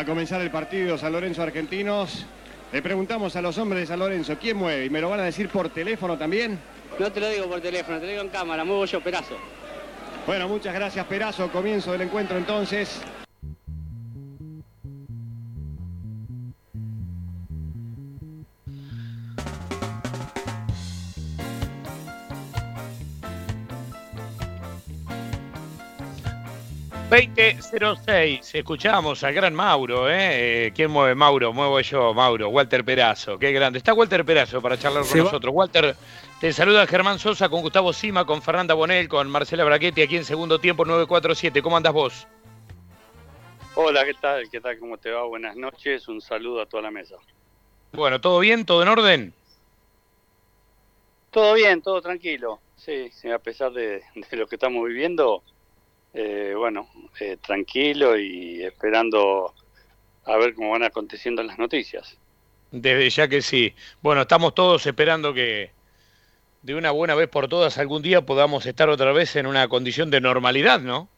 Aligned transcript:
a 0.00 0.04
comenzar 0.06 0.40
el 0.40 0.50
partido 0.50 0.96
San 0.96 1.12
Lorenzo 1.12 1.42
Argentinos. 1.42 2.24
Le 2.72 2.80
preguntamos 2.80 3.36
a 3.36 3.42
los 3.42 3.58
hombres 3.58 3.82
de 3.82 3.86
San 3.86 3.98
Lorenzo, 3.98 4.34
¿quién 4.40 4.56
mueve? 4.56 4.86
¿Y 4.86 4.90
me 4.90 4.98
lo 4.98 5.10
van 5.10 5.20
a 5.20 5.24
decir 5.24 5.50
por 5.50 5.68
teléfono 5.68 6.16
también? 6.16 6.58
No 6.98 7.12
te 7.12 7.20
lo 7.20 7.28
digo 7.28 7.46
por 7.46 7.60
teléfono, 7.60 7.98
te 7.98 8.06
lo 8.06 8.10
digo 8.12 8.22
en 8.22 8.30
cámara, 8.30 8.64
muevo 8.64 8.86
yo, 8.86 9.02
Perazo. 9.02 9.36
Bueno, 10.26 10.48
muchas 10.48 10.72
gracias, 10.72 11.04
Perazo. 11.04 11.52
Comienzo 11.52 11.92
del 11.92 12.00
encuentro 12.00 12.38
entonces. 12.38 13.02
...20.06... 27.20 28.54
escuchamos 28.54 29.22
al 29.24 29.34
gran 29.34 29.52
Mauro, 29.52 30.08
¿eh? 30.08 30.68
eh 30.68 30.72
¿Quién 30.74 30.90
mueve 30.90 31.14
Mauro? 31.14 31.52
Muevo 31.52 31.78
yo, 31.80 32.14
Mauro, 32.14 32.48
Walter 32.48 32.82
Perazo, 32.82 33.38
qué 33.38 33.52
grande. 33.52 33.76
Está 33.76 33.92
Walter 33.92 34.24
Perazo 34.24 34.62
para 34.62 34.78
charlar 34.78 35.04
con 35.06 35.18
nosotros. 35.18 35.54
Walter, 35.54 35.94
te 36.40 36.50
saluda 36.54 36.86
Germán 36.86 37.18
Sosa 37.18 37.50
con 37.50 37.60
Gustavo 37.60 37.92
Sima, 37.92 38.24
con 38.24 38.40
Fernanda 38.40 38.72
Bonel, 38.72 39.06
con 39.06 39.28
Marcela 39.28 39.64
Brachetti, 39.64 40.00
aquí 40.00 40.16
en 40.16 40.24
segundo 40.24 40.58
tiempo 40.58 40.86
947. 40.86 41.60
¿Cómo 41.60 41.76
andas 41.76 41.92
vos? 41.92 42.26
Hola, 43.74 44.06
¿qué 44.06 44.14
tal? 44.14 44.48
¿Qué 44.48 44.58
tal? 44.62 44.78
¿Cómo 44.78 44.96
te 44.96 45.10
va? 45.10 45.22
Buenas 45.24 45.56
noches, 45.56 46.08
un 46.08 46.22
saludo 46.22 46.62
a 46.62 46.66
toda 46.66 46.84
la 46.84 46.90
mesa. 46.90 47.16
Bueno, 47.92 48.18
¿todo 48.22 48.38
bien? 48.38 48.64
¿Todo 48.64 48.82
en 48.82 48.88
orden? 48.88 49.34
Todo 51.30 51.52
bien, 51.52 51.82
todo 51.82 52.00
tranquilo. 52.00 52.60
Sí, 52.76 53.10
sí 53.12 53.30
a 53.30 53.38
pesar 53.38 53.72
de 53.72 54.02
lo 54.30 54.46
que 54.46 54.56
estamos 54.56 54.88
viviendo, 54.88 55.42
eh, 56.14 56.54
bueno, 56.56 56.88
eh, 57.20 57.36
tranquilo 57.40 58.18
y 58.18 58.62
esperando 58.62 59.54
a 60.24 60.36
ver 60.36 60.54
cómo 60.54 60.70
van 60.70 60.82
aconteciendo 60.82 61.42
las 61.42 61.58
noticias. 61.58 62.18
Desde 62.70 63.10
ya 63.10 63.28
que 63.28 63.42
sí. 63.42 63.74
Bueno, 64.00 64.22
estamos 64.22 64.54
todos 64.54 64.86
esperando 64.86 65.34
que 65.34 65.70
de 66.62 66.74
una 66.74 66.90
buena 66.90 67.14
vez 67.14 67.28
por 67.28 67.48
todas 67.48 67.78
algún 67.78 68.02
día 68.02 68.22
podamos 68.22 68.66
estar 68.66 68.88
otra 68.88 69.12
vez 69.12 69.34
en 69.36 69.46
una 69.46 69.68
condición 69.68 70.10
de 70.10 70.20
normalidad, 70.20 70.80
¿no? 70.80 71.08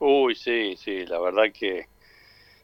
Uy, 0.00 0.34
sí, 0.36 0.76
sí, 0.76 1.06
la 1.06 1.18
verdad 1.18 1.44
que, 1.52 1.86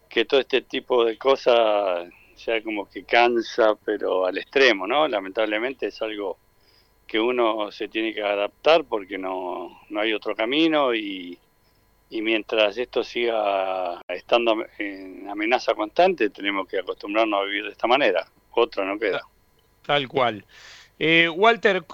que 0.09 0.25
todo 0.25 0.41
este 0.41 0.63
tipo 0.63 1.05
de 1.05 1.19
cosas 1.19 2.09
ya 2.37 2.63
como 2.63 2.89
que 2.89 3.05
cansa, 3.05 3.75
pero 3.85 4.27
al 4.27 4.39
extremo, 4.39 4.87
¿no? 4.87 5.09
Lamentablemente 5.09 5.87
es 5.87 6.01
algo 6.03 6.39
que 7.07 7.21
uno 7.21 7.71
se 7.71 7.89
tiene 7.89 8.15
que 8.15 8.23
adaptar 8.23 8.85
porque 8.85 9.19
no, 9.19 9.81
no 9.89 10.01
hay 10.01 10.13
otro 10.13 10.35
camino 10.35 10.95
y, 10.95 11.39
y 12.11 12.23
mientras 12.23 12.77
esto 12.79 13.03
siga 13.03 14.01
estando 14.09 14.65
en 14.79 15.29
amenaza 15.29 15.75
constante, 15.75 16.31
tenemos 16.31 16.69
que 16.69 16.79
acostumbrarnos 16.79 17.41
a 17.41 17.45
vivir 17.45 17.65
de 17.65 17.71
esta 17.71 17.87
manera. 17.87 18.27
Otra 18.53 18.85
no 18.85 18.99
queda. 18.99 19.21
Tal 19.85 20.09
cual. 20.09 20.45
Eh, 20.99 21.29
Walter, 21.29 21.85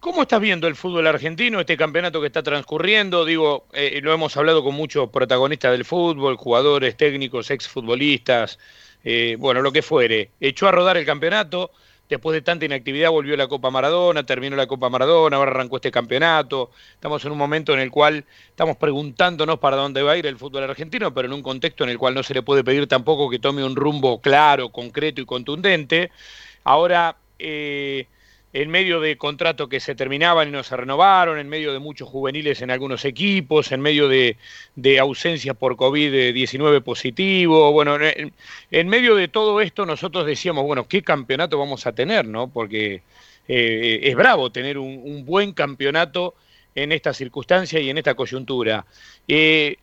¿cómo 0.00 0.22
estás 0.22 0.40
viendo 0.40 0.68
el 0.68 0.76
fútbol 0.76 1.06
argentino, 1.06 1.60
este 1.60 1.76
campeonato 1.76 2.20
que 2.20 2.28
está 2.28 2.42
transcurriendo? 2.42 3.24
Digo, 3.24 3.66
eh, 3.72 4.00
lo 4.02 4.12
hemos 4.12 4.36
hablado 4.36 4.62
con 4.62 4.74
muchos 4.74 5.10
protagonistas 5.10 5.72
del 5.72 5.84
fútbol, 5.84 6.36
jugadores, 6.36 6.96
técnicos, 6.96 7.50
exfutbolistas, 7.50 8.58
eh, 9.04 9.36
bueno, 9.38 9.62
lo 9.62 9.72
que 9.72 9.82
fuere. 9.82 10.30
Echó 10.40 10.68
a 10.68 10.72
rodar 10.72 10.96
el 10.96 11.04
campeonato 11.04 11.72
Después 12.08 12.34
de 12.34 12.42
tanta 12.42 12.64
inactividad 12.64 13.10
volvió 13.10 13.36
la 13.36 13.48
Copa 13.48 13.70
Maradona, 13.70 14.24
terminó 14.24 14.54
la 14.54 14.66
Copa 14.66 14.88
Maradona, 14.88 15.36
ahora 15.36 15.50
arrancó 15.50 15.76
este 15.76 15.90
campeonato. 15.90 16.70
Estamos 16.94 17.24
en 17.24 17.32
un 17.32 17.38
momento 17.38 17.74
en 17.74 17.80
el 17.80 17.90
cual 17.90 18.24
estamos 18.48 18.76
preguntándonos 18.76 19.58
para 19.58 19.76
dónde 19.76 20.02
va 20.02 20.12
a 20.12 20.16
ir 20.16 20.26
el 20.26 20.36
fútbol 20.36 20.62
argentino, 20.62 21.12
pero 21.12 21.26
en 21.26 21.34
un 21.34 21.42
contexto 21.42 21.82
en 21.82 21.90
el 21.90 21.98
cual 21.98 22.14
no 22.14 22.22
se 22.22 22.34
le 22.34 22.42
puede 22.42 22.62
pedir 22.62 22.86
tampoco 22.86 23.28
que 23.28 23.40
tome 23.40 23.64
un 23.64 23.74
rumbo 23.74 24.20
claro, 24.20 24.68
concreto 24.68 25.20
y 25.20 25.26
contundente. 25.26 26.12
Ahora, 26.62 27.16
eh, 27.38 28.06
en 28.62 28.70
medio 28.70 29.00
de 29.00 29.18
contratos 29.18 29.68
que 29.68 29.80
se 29.80 29.94
terminaban 29.94 30.48
y 30.48 30.50
no 30.50 30.62
se 30.62 30.74
renovaron, 30.74 31.38
en 31.38 31.46
medio 31.46 31.74
de 31.74 31.78
muchos 31.78 32.08
juveniles 32.08 32.62
en 32.62 32.70
algunos 32.70 33.04
equipos, 33.04 33.70
en 33.70 33.82
medio 33.82 34.08
de, 34.08 34.38
de 34.76 34.98
ausencias 34.98 35.54
por 35.54 35.76
COVID-19 35.76 36.82
positivo. 36.82 37.70
Bueno, 37.72 37.98
en, 38.00 38.88
medio 38.88 39.14
de 39.14 39.28
todo 39.28 39.60
esto 39.60 39.84
nosotros 39.84 40.24
decíamos, 40.24 40.64
bueno, 40.64 40.88
¿qué 40.88 41.02
campeonato 41.02 41.58
vamos 41.58 41.86
a 41.86 41.92
tener? 41.92 42.26
no 42.26 42.48
Porque 42.48 43.02
eh, 43.46 44.00
es 44.02 44.16
bravo 44.16 44.50
tener 44.50 44.78
un, 44.78 45.26
buen 45.26 45.52
campeonato 45.52 46.34
en 46.74 46.92
esta 46.92 47.12
circunstancia 47.12 47.78
y 47.78 47.90
en 47.90 47.98
esta 47.98 48.14
coyuntura. 48.14 48.86
Eh, 49.28 49.76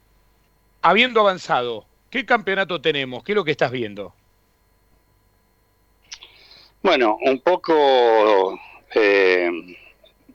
habiendo 0.81 1.19
avanzado, 1.19 1.85
¿qué 2.09 2.25
campeonato 2.25 2.81
tenemos? 2.81 3.23
¿Qué 3.23 3.33
es 3.33 3.35
lo 3.35 3.43
que 3.43 3.51
estás 3.51 3.71
viendo? 3.71 4.15
Bueno, 6.83 7.17
un 7.21 7.39
poco 7.39 8.59
eh, 8.93 9.49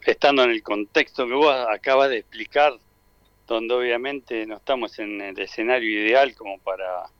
estando 0.06 0.44
en 0.44 0.50
el 0.50 0.62
contexto 0.62 1.26
que 1.26 1.34
vos 1.34 1.54
acabas 1.70 2.08
de 2.08 2.16
explicar, 2.20 2.72
donde 3.46 3.74
obviamente 3.74 4.46
no 4.46 4.56
estamos 4.56 4.98
en 4.98 5.20
el 5.20 5.38
escenario 5.38 5.90
ideal 5.90 6.34
como 6.34 6.58
para 6.58 7.10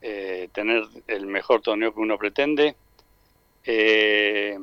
eh, 0.00 0.48
tener 0.52 0.84
el 1.08 1.26
mejor 1.26 1.60
torneo 1.60 1.92
que 1.92 1.98
uno 1.98 2.16
pretende. 2.16 2.76
Eh, 3.64 4.56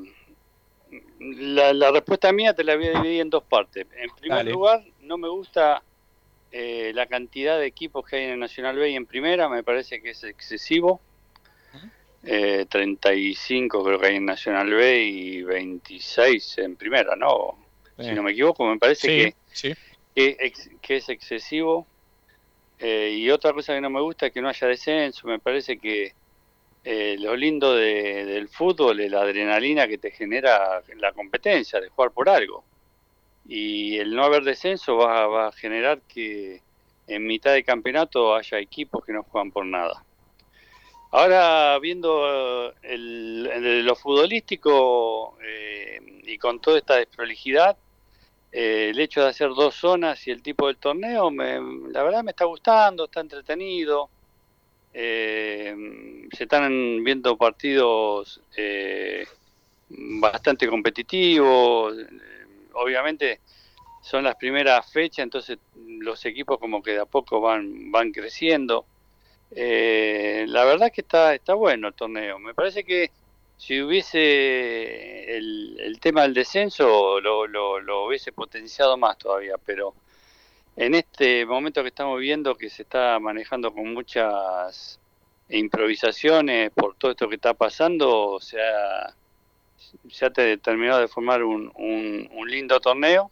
la, 1.20 1.92
respuesta 1.92 2.32
mía 2.32 2.54
te 2.54 2.64
la 2.64 2.78
voy 2.78 2.88
a 2.88 3.02
dividir 3.02 3.20
en 3.20 3.30
dos 3.30 3.44
partes. 3.44 3.86
En 3.98 4.12
primer 4.16 4.46
lugar, 4.46 4.82
no 5.02 5.18
me 5.18 5.28
gusta 5.28 5.84
la 6.54 7.06
cantidad 7.08 7.59
de 7.59 7.66
equipos 7.66 8.08
que 8.08 8.16
hay 8.16 8.24
en 8.24 8.32
el 8.32 8.40
Nacional 8.40 8.78
B 8.78 8.92
y 8.92 8.96
en 8.96 9.06
primera, 9.06 9.50
me 9.50 9.62
parece 9.62 10.02
que 10.02 10.12
es 10.12 10.24
excesivo 10.24 11.02
eh, 12.24 12.66
35 12.69 13.84
creo 13.84 14.00
que 14.00 14.07
hay 14.07 14.16
en 14.18 14.25
Nacional 14.25 14.69
B 14.69 15.03
y 15.03 15.44
26 15.44 16.57
en 16.59 16.75
primera, 16.75 17.16
¿no? 17.16 17.57
Si 17.97 18.12
no 18.12 18.24
me 18.24 18.31
equivoco, 18.31 18.66
me 18.66 18.78
parece 18.78 19.35
que, 19.53 19.75
que, 20.81 20.96
es 20.96 21.09
excesivo. 21.09 21.85
Eh, 22.78 23.16
y 23.18 23.29
otra 23.29 23.52
cosa 23.52 23.74
que 23.74 23.81
no 23.81 23.90
me 23.90 24.00
gusta 24.00 24.28
es 24.28 24.31
que 24.31 24.41
no 24.41 24.47
haya 24.47 24.68
descenso, 24.68 25.28
me 25.28 25.40
parece 25.40 25.78
que 25.78 26.13
eh, 26.85 27.18
lo 27.19 27.35
lindo 27.35 27.75
del 27.75 28.47
fútbol 28.47 29.02
es 29.02 29.12
la 29.12 29.22
adrenalina 29.22 29.85
que 29.85 29.97
te 29.97 30.12
genera 30.12 30.81
la 30.96 31.12
competencia, 31.12 31.81
de 31.81 31.90
jugar 31.90 32.12
por 32.12 32.29
algo. 32.29 32.63
Y 33.46 33.97
el 33.97 34.16
no 34.16 34.24
haber 34.24 34.44
descenso 34.44 34.96
va, 34.96 35.28
va 35.28 35.47
a 35.47 35.52
generar 35.52 36.02
que 36.08 36.62
en 37.08 37.25
mitad 37.25 37.53
de 37.53 37.63
campeonato 37.63 38.34
haya 38.34 38.59
equipos 38.59 39.03
que 39.03 39.12
no 39.12 39.24
juegan 39.24 39.52
por 39.52 39.66
nada. 39.66 40.06
Ahora, 41.12 41.80
viendo 41.80 42.72
el, 42.84 43.84
lo 43.84 43.96
futbolístico 43.96 45.38
eh, 45.44 46.22
y 46.25 46.38
con 46.38 46.62
toda 46.62 46.78
esta 46.78 46.97
desprolijidad, 46.97 47.75
eh, 48.52 48.90
el 48.92 49.00
hecho 49.00 49.22
de 49.22 49.30
hacer 49.30 49.50
dos 49.50 49.74
zonas 49.74 50.28
y 50.28 50.31
el 50.31 50.44
tipo 50.44 50.68
del 50.68 50.78
torneo, 50.78 51.31
la 51.31 52.03
verdad 52.03 52.24
me 52.24 52.31
está 52.31 52.46
gustando, 52.46 53.06
está 53.06 53.22
entretenido. 53.22 54.09
Eh, 54.94 56.28
se 56.31 56.44
están 56.44 57.03
viendo 57.03 57.36
partidos 57.38 58.41
bastante 59.90 60.68
competitivos. 60.68 61.96
Obviamente 62.74 63.41
son 64.03 64.24
las 64.24 64.36
primeras 64.36 64.91
fechas, 64.91 65.24
entonces 65.24 65.58
los 65.76 66.24
equipos 66.26 66.59
como 66.59 66.84
que 66.84 66.91
de 66.91 67.00
a 67.00 67.06
poco 67.06 67.41
van, 67.41 67.91
van 67.91 68.12
creciendo. 68.12 68.86
Eh, 69.52 70.46
la 70.48 70.64
verdad 70.66 70.92
que 70.92 71.02
está, 71.02 71.34
está 71.34 71.54
bueno 71.54 71.88
el 71.88 71.94
torneo. 71.94 72.40
Me 72.40 72.54
parece 72.54 72.84
que 72.84 73.12
si 73.58 73.82
hubiese 73.82 75.38
el, 75.38 76.00
tema 76.02 76.22
del 76.24 76.34
descenso, 76.34 77.20
lo, 77.20 77.46
lo, 77.48 78.06
hubiese 78.06 78.32
potenciado 78.32 78.98
más 78.98 79.18
todavía, 79.18 79.56
pero 79.66 79.94
en 80.78 80.96
este 80.96 81.46
momento 81.46 81.82
que 81.82 81.90
estamos 81.90 82.20
viendo 82.20 82.56
que 82.56 82.70
se 82.70 82.84
está 82.84 83.20
manejando 83.20 83.74
con 83.74 83.94
muchas 83.94 85.00
improvisaciones 85.50 86.72
por 86.72 86.96
todo 86.96 87.12
esto 87.12 87.28
que 87.28 87.35
está 87.35 87.53
pasando, 87.53 88.40
se 88.40 88.62
ha, 88.62 89.14
se 90.09 90.26
ha 90.26 90.29
terminado 90.32 91.02
de 91.02 91.08
formar 91.09 91.44
un, 91.44 91.72
un, 91.76 92.29
un 92.32 92.50
lindo 92.50 92.79
torneo. 92.79 93.32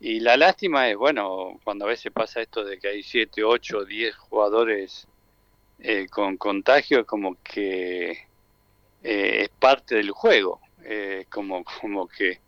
Y 0.00 0.20
la 0.20 0.36
lástima 0.36 0.88
es, 0.90 0.96
bueno, 0.96 1.58
cuando 1.64 1.84
a 1.84 1.88
veces 1.88 2.12
pasa 2.12 2.40
esto 2.40 2.64
de 2.64 2.78
que 2.78 2.88
hay 2.88 3.02
7, 3.02 3.44
8, 3.44 3.84
10 3.84 4.16
jugadores 4.16 5.06
eh, 5.82 6.08
con 6.10 6.36
contagio 6.36 7.06
como 7.06 7.38
que 7.42 8.10
eh, 8.10 9.42
es 9.42 9.48
parte 9.48 9.94
del 9.94 10.10
juego, 10.10 10.60
eh, 10.84 11.24
como, 11.30 11.64
como 11.64 12.06
que 12.06 12.40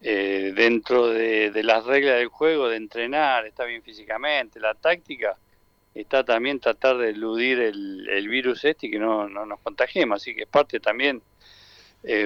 dentro 0.00 1.08
de, 1.08 1.50
las 1.62 1.86
reglas 1.86 2.18
del 2.18 2.28
juego, 2.28 2.68
de 2.68 2.76
entrenar, 2.76 3.46
está 3.46 3.64
bien 3.64 3.82
físicamente, 3.82 4.60
la 4.60 4.74
táctica, 4.74 5.38
está 5.94 6.22
también 6.22 6.60
tratar 6.60 6.98
de 6.98 7.08
eludir 7.08 7.58
el, 7.58 8.28
virus 8.28 8.66
este 8.66 8.88
y 8.88 8.90
que 8.90 8.98
no, 8.98 9.30
no, 9.30 9.46
nos 9.46 9.60
contagiemos, 9.60 10.20
así 10.20 10.34
que 10.34 10.42
es 10.42 10.48
parte 10.48 10.78
también, 10.78 11.22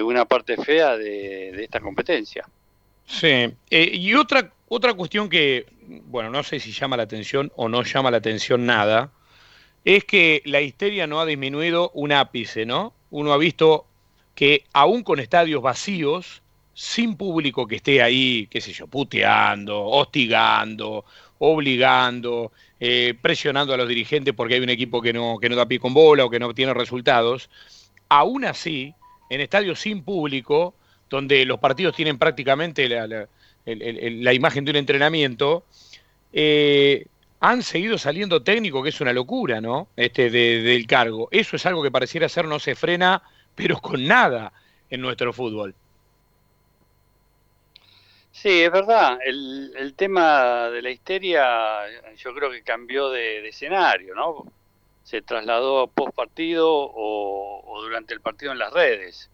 una 0.02 0.24
parte 0.24 0.56
fea 0.56 0.96
de, 0.96 1.52
de 1.52 1.62
esta 1.62 1.78
competencia. 1.78 2.48
Sí, 3.06 3.54
y 3.70 4.14
otra, 4.14 4.50
otra 4.66 4.94
cuestión 4.94 5.28
que, 5.28 5.66
bueno, 6.06 6.30
no 6.30 6.42
sé 6.42 6.58
si 6.58 6.72
llama 6.72 6.96
la 6.96 7.04
atención 7.04 7.52
o 7.54 7.68
no 7.68 7.84
llama 7.84 8.10
la 8.10 8.16
atención 8.16 8.66
nada, 8.66 9.12
es 9.84 10.04
que 10.04 10.42
la 10.44 10.60
histeria 10.60 11.06
no 11.06 11.20
ha 11.20 11.26
disminuido 11.26 11.90
un 11.94 12.12
ápice, 12.12 12.66
¿no? 12.66 12.92
Uno 13.10 13.32
ha 13.32 13.38
visto 13.38 13.86
que 14.34 14.64
aún 14.72 15.02
con 15.02 15.18
estadios 15.18 15.62
vacíos, 15.62 16.42
sin 16.74 17.16
público 17.16 17.66
que 17.66 17.76
esté 17.76 18.02
ahí, 18.02 18.46
qué 18.50 18.60
sé 18.60 18.72
yo, 18.72 18.86
puteando, 18.86 19.84
hostigando, 19.84 21.04
obligando, 21.38 22.52
eh, 22.78 23.14
presionando 23.20 23.74
a 23.74 23.76
los 23.76 23.88
dirigentes 23.88 24.34
porque 24.34 24.54
hay 24.54 24.60
un 24.60 24.68
equipo 24.68 25.02
que 25.02 25.12
no, 25.12 25.38
que 25.38 25.48
no 25.48 25.56
da 25.56 25.66
pie 25.66 25.80
con 25.80 25.92
bola 25.92 26.24
o 26.24 26.30
que 26.30 26.38
no 26.38 26.54
tiene 26.54 26.72
resultados, 26.74 27.50
aún 28.08 28.44
así, 28.44 28.94
en 29.30 29.40
estadios 29.40 29.80
sin 29.80 30.02
público, 30.02 30.74
donde 31.10 31.44
los 31.44 31.58
partidos 31.58 31.96
tienen 31.96 32.18
prácticamente 32.18 32.88
la, 32.88 34.32
imagen 34.32 34.64
de 34.64 34.70
un 34.70 34.76
entrenamiento, 34.76 35.64
eh, 36.32 37.06
han 37.40 37.62
seguido 37.62 37.98
saliendo 37.98 38.42
técnicos, 38.42 38.82
que 38.82 38.88
es 38.88 39.00
una 39.00 39.12
locura, 39.12 39.60
¿no? 39.60 39.88
Este, 39.96 40.30
del 40.30 40.86
cargo. 40.86 41.28
Eso 41.30 41.56
es 41.56 41.66
algo 41.66 41.82
que 41.82 41.90
pareciera 41.90 42.28
ser 42.28 42.46
no 42.46 42.58
se 42.58 42.74
frena, 42.74 43.22
pero 43.54 43.78
con 43.80 44.06
nada 44.06 44.52
en 44.90 45.00
nuestro 45.00 45.32
fútbol. 45.32 45.74
Sí, 48.32 48.62
es 48.62 48.70
verdad. 48.70 49.18
El, 49.24 49.94
tema 49.96 50.68
de 50.70 50.82
la 50.82 50.90
histeria 50.90 52.14
yo 52.16 52.34
creo 52.34 52.50
que 52.50 52.62
cambió 52.62 53.10
de, 53.10 53.46
escenario, 53.48 54.14
¿no? 54.14 54.44
Se 55.02 55.22
trasladó 55.22 55.88
post 55.88 56.14
partido 56.14 56.68
o, 56.70 57.80
durante 57.82 58.14
el 58.14 58.20
partido 58.20 58.52
en 58.52 58.58
las 58.58 58.72
redes, 58.72 59.30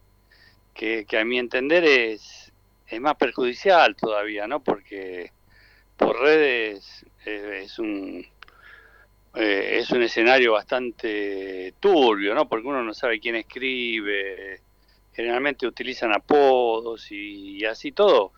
que, 0.74 1.06
a 1.18 1.24
mi 1.24 1.38
entender 1.38 1.84
es 1.84 2.52
más 3.00 3.16
perjudicial 3.16 3.96
todavía, 3.96 4.46
¿no? 4.46 4.60
Porque 4.60 5.32
por 5.96 6.20
redes 6.20 7.06
eh, 7.24 7.62
es 7.64 7.78
un 7.78 8.26
eh, 9.34 9.78
es 9.80 9.90
un 9.90 10.02
escenario 10.02 10.52
bastante 10.52 11.74
turbio, 11.80 12.34
¿no? 12.34 12.48
Porque 12.48 12.68
uno 12.68 12.82
no 12.82 12.94
sabe 12.94 13.18
quién 13.18 13.36
escribe, 13.36 14.60
generalmente 15.12 15.66
utilizan 15.66 16.12
apodos 16.12 17.10
y 17.10 17.64
así 17.64 17.92
todo 17.92 18.32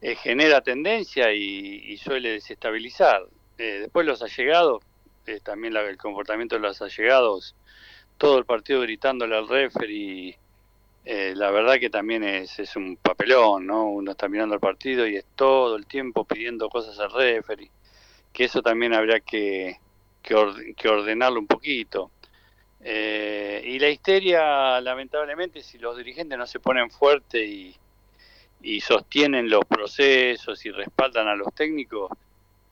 eh, 0.00 0.14
genera 0.14 0.60
tendencia 0.60 1.32
y, 1.32 1.96
suele 1.98 2.32
desestabilizar. 2.32 3.22
Eh, 3.58 3.80
después 3.80 4.06
los 4.06 4.22
allegados, 4.22 4.82
también 5.42 5.76
el 5.76 5.98
comportamiento 5.98 6.54
de 6.54 6.62
los 6.62 6.80
allegados, 6.80 7.56
todo 8.16 8.38
el 8.38 8.44
partido 8.44 8.80
gritándole 8.82 9.36
al 9.36 9.48
referee, 9.48 10.38
la 11.34 11.50
verdad 11.50 11.78
que 11.78 11.88
también 11.90 12.22
es, 12.22 12.58
es 12.58 12.76
un 12.76 12.96
papelón, 12.96 13.66
¿no? 13.66 13.90
Uno 13.90 14.10
está 14.10 14.28
mirando 14.28 14.54
el 14.54 14.60
partido 14.60 15.06
y 15.06 15.16
es 15.16 15.24
todo 15.34 15.76
el 15.76 15.86
tiempo 15.86 16.24
pidiendo 16.24 16.68
cosas 16.68 16.98
al 16.98 17.10
referee, 17.10 17.70
que 18.32 18.44
eso 18.44 18.60
también 18.62 18.92
habría 18.92 19.20
que, 19.20 19.78
que, 20.22 20.88
ordenarlo 20.88 21.40
un 21.40 21.46
poquito. 21.46 22.10
y 22.80 23.78
la 23.78 23.88
histeria, 23.88 24.80
lamentablemente, 24.80 25.62
si 25.62 25.78
los 25.78 25.96
dirigentes 25.96 26.38
no 26.38 26.46
se 26.46 26.60
ponen 26.60 26.90
fuertes 26.90 27.48
y, 27.48 27.74
y 28.62 28.80
sostienen 28.80 29.48
los 29.48 29.64
procesos 29.64 30.64
y 30.66 30.70
respaldan 30.70 31.28
a 31.28 31.36
los 31.36 31.54
técnicos, 31.54 32.10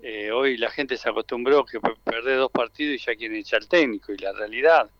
eh, 0.00 0.30
hoy 0.30 0.56
la 0.56 0.70
gente 0.70 0.96
se 0.96 1.08
acostumbró 1.08 1.64
que 1.64 1.80
perder 1.80 2.38
dos 2.38 2.50
partidos 2.50 2.94
y 2.94 3.04
ya 3.04 3.14
quieren 3.16 3.38
echar 3.38 3.62
al 3.62 3.68
técnico 3.68 4.12
y 4.12 4.18
la 4.18 4.32
realidad 4.32 4.90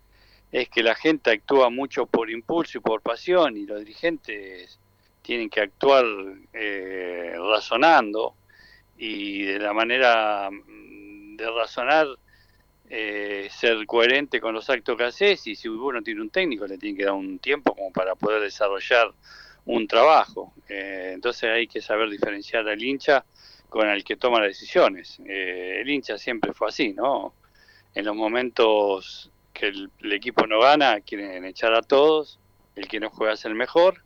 es 0.52 0.69
que 0.69 0.82
la 0.82 0.94
gente 0.94 1.31
actúa 1.31 1.70
mucho 1.70 2.06
por 2.06 2.31
impulso 2.31 2.78
y 2.78 2.81
por 2.81 3.02
pasión 3.02 3.56
y 3.56 3.66
los 3.66 3.81
dirigentes 3.81 4.78
tienen 5.22 5.50
que 5.50 5.60
actuar 5.60 6.04
eh, 6.52 7.34
razonando 7.37 8.34
y 8.96 9.43
de 9.43 9.58
la 9.58 9.72
manera 9.72 10.48
mm, 10.50 11.37
de 11.37 11.50
razonar 11.50 12.06
eh, 12.88 13.48
ser 13.50 13.84
coherente 13.84 14.40
con 14.40 14.54
los 14.54 14.70
actos 14.70 14.96
que 14.96 15.04
haces 15.04 15.46
y 15.48 15.56
si 15.56 15.69
uno 15.69 16.00
tiene 16.02 16.22
un 16.22 16.31
técnico 16.31 16.66
le 16.66 16.78
tiene 16.78 16.96
que 16.96 17.04
dar 17.04 17.14
un 17.14 17.40
tiempo 17.40 17.75
como 17.75 17.90
para 17.90 18.14
poder 18.14 18.43
desarrollar 18.43 19.12
un 19.66 19.87
trabajo. 19.88 20.52
Eh, 20.69 21.10
entonces 21.14 21.50
hay 21.50 21.66
que 21.66 21.82
saber 21.82 22.08
diferenciar 22.08 22.69
al 22.69 22.82
hincha 22.82 23.25
con 23.69 23.88
el 23.88 24.04
que 24.04 24.16
toma 24.16 24.40
las 24.40 24.50
decisiones. 24.50 25.20
Eh, 25.26 25.81
el 25.81 25.90
hincha 25.90 26.16
siempre 26.16 26.52
fue 26.52 26.69
así, 26.69 26.93
¿no? 26.93 27.34
En 27.94 28.04
los 28.04 28.14
momentos 28.14 29.31
que 29.58 29.69
el, 29.69 29.91
equipo 30.12 30.47
no 30.47 30.61
gana, 30.61 31.00
quieren 31.00 31.44
echar 31.44 31.75
a 31.75 31.82
todos, 31.82 32.38
el 32.75 32.88
que 32.88 33.00
no 33.00 33.11
juega 33.11 33.35
es 33.35 33.44
el 33.44 33.55
mejor, 33.55 34.03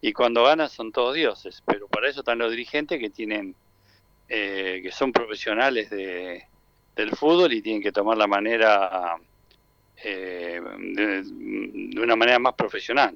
y 0.00 0.12
cuando 0.12 0.44
gana 0.44 0.68
son 0.68 0.92
todos 0.92 1.14
dioses. 1.14 1.62
Pero 1.66 1.88
para 1.88 2.08
eso 2.08 2.20
están 2.20 2.38
los 2.38 2.50
dirigentes 2.50 2.98
que 2.98 3.10
tienen, 3.10 3.54
eh, 4.28 4.80
que 4.82 4.92
son 4.92 5.12
profesionales 5.12 5.90
de, 5.90 6.46
del 6.96 7.10
fútbol 7.16 7.52
y 7.52 7.62
tienen 7.62 7.82
que 7.82 7.92
tomar 7.92 8.16
la 8.16 8.26
manera 8.26 9.16
de 10.02 10.62
una 12.00 12.16
manera 12.16 12.38
más 12.38 12.54
profesional 12.54 13.14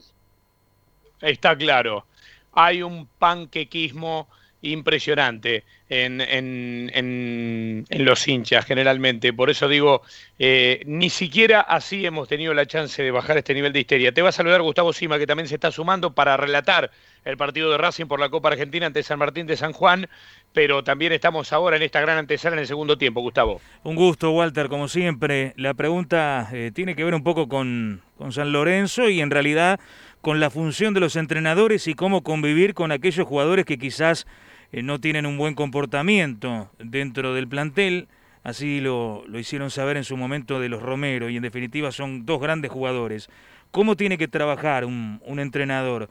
está 1.30 1.56
claro. 1.56 2.06
Hay 2.52 2.82
un 2.82 3.06
panquequismo 3.18 4.28
impresionante 4.64 5.64
en, 5.88 7.84
los 7.90 8.28
hinchas 8.28 8.64
generalmente. 8.64 9.32
Por 9.32 9.50
eso 9.50 9.68
digo, 9.68 10.02
eh, 10.38 10.82
ni 10.86 11.10
siquiera 11.10 11.60
así 11.60 12.04
hemos 12.04 12.28
tenido 12.28 12.54
la 12.54 12.66
chance 12.66 13.02
de 13.02 13.10
bajar 13.10 13.38
este 13.38 13.54
nivel 13.54 13.72
de 13.72 13.80
histeria. 13.80 14.12
Te 14.12 14.22
va 14.22 14.30
a 14.30 14.32
saludar 14.32 14.62
Gustavo 14.62 14.92
Sima, 14.92 15.18
que 15.18 15.26
también 15.26 15.48
se 15.48 15.54
está 15.54 15.70
sumando 15.70 16.14
para 16.14 16.36
relatar 16.36 16.90
el 17.24 17.36
partido 17.36 17.70
de 17.70 17.78
Racing 17.78 18.06
por 18.06 18.20
la 18.20 18.28
Copa 18.28 18.48
Argentina 18.48 18.86
ante 18.86 19.02
San 19.02 19.18
Martín 19.18 19.46
de 19.46 19.56
San 19.56 19.72
Juan, 19.72 20.08
pero 20.52 20.84
también 20.84 21.12
estamos 21.12 21.52
ahora 21.52 21.76
en 21.76 21.82
esta 21.82 22.00
gran 22.00 22.18
antesala 22.18 22.56
en 22.56 22.60
el 22.60 22.66
segundo 22.66 22.98
tiempo, 22.98 23.20
Gustavo. 23.20 23.60
Un 23.82 23.96
gusto, 23.96 24.30
Walter, 24.30 24.68
como 24.68 24.88
siempre. 24.88 25.54
La 25.56 25.74
pregunta 25.74 26.48
eh, 26.52 26.70
tiene 26.74 26.94
que 26.94 27.04
ver 27.04 27.14
un 27.14 27.24
poco 27.24 27.48
con, 27.48 28.02
con 28.18 28.32
San 28.32 28.52
Lorenzo 28.52 29.08
y 29.08 29.20
en 29.20 29.30
realidad 29.30 29.80
con 30.20 30.40
la 30.40 30.48
función 30.48 30.94
de 30.94 31.00
los 31.00 31.16
entrenadores 31.16 31.86
y 31.86 31.94
cómo 31.94 32.22
convivir 32.22 32.72
con 32.72 32.92
aquellos 32.92 33.26
jugadores 33.26 33.66
que 33.66 33.78
quizás 33.78 34.26
eh, 34.72 34.82
no 34.82 35.00
tienen 35.00 35.26
un 35.26 35.38
buen 35.38 35.54
comportamiento 35.54 36.70
dentro 36.78 37.34
del 37.34 37.48
plantel. 37.48 38.08
Así 38.42 38.80
lo, 38.80 39.24
lo, 39.26 39.38
hicieron 39.38 39.70
saber 39.70 39.96
en 39.96 40.04
su 40.04 40.16
momento 40.16 40.60
de 40.60 40.68
los 40.68 40.82
Romero 40.82 41.30
y 41.30 41.36
en 41.36 41.42
definitiva 41.42 41.92
son 41.92 42.26
dos 42.26 42.40
grandes 42.40 42.70
jugadores. 42.70 43.30
¿Cómo 43.70 43.96
tiene 43.96 44.18
que 44.18 44.28
trabajar 44.28 44.84
un, 44.84 45.20
un 45.24 45.40
entrenador 45.40 46.08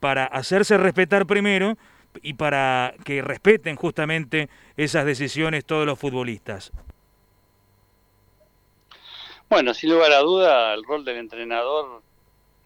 para 0.00 0.24
hacerse 0.24 0.78
respetar 0.78 1.26
primero 1.26 1.76
y 2.22 2.34
para 2.34 2.94
que 3.04 3.22
respeten 3.22 3.76
justamente 3.76 4.48
esas 4.76 5.04
decisiones 5.04 5.64
todos 5.64 5.86
los 5.86 5.98
futbolistas? 5.98 6.72
Bueno, 9.50 9.74
sin 9.74 9.90
lugar 9.90 10.12
a 10.12 10.20
duda, 10.20 10.74
el 10.74 10.84
rol 10.84 11.04
del 11.04 11.18
entrenador 11.18 12.02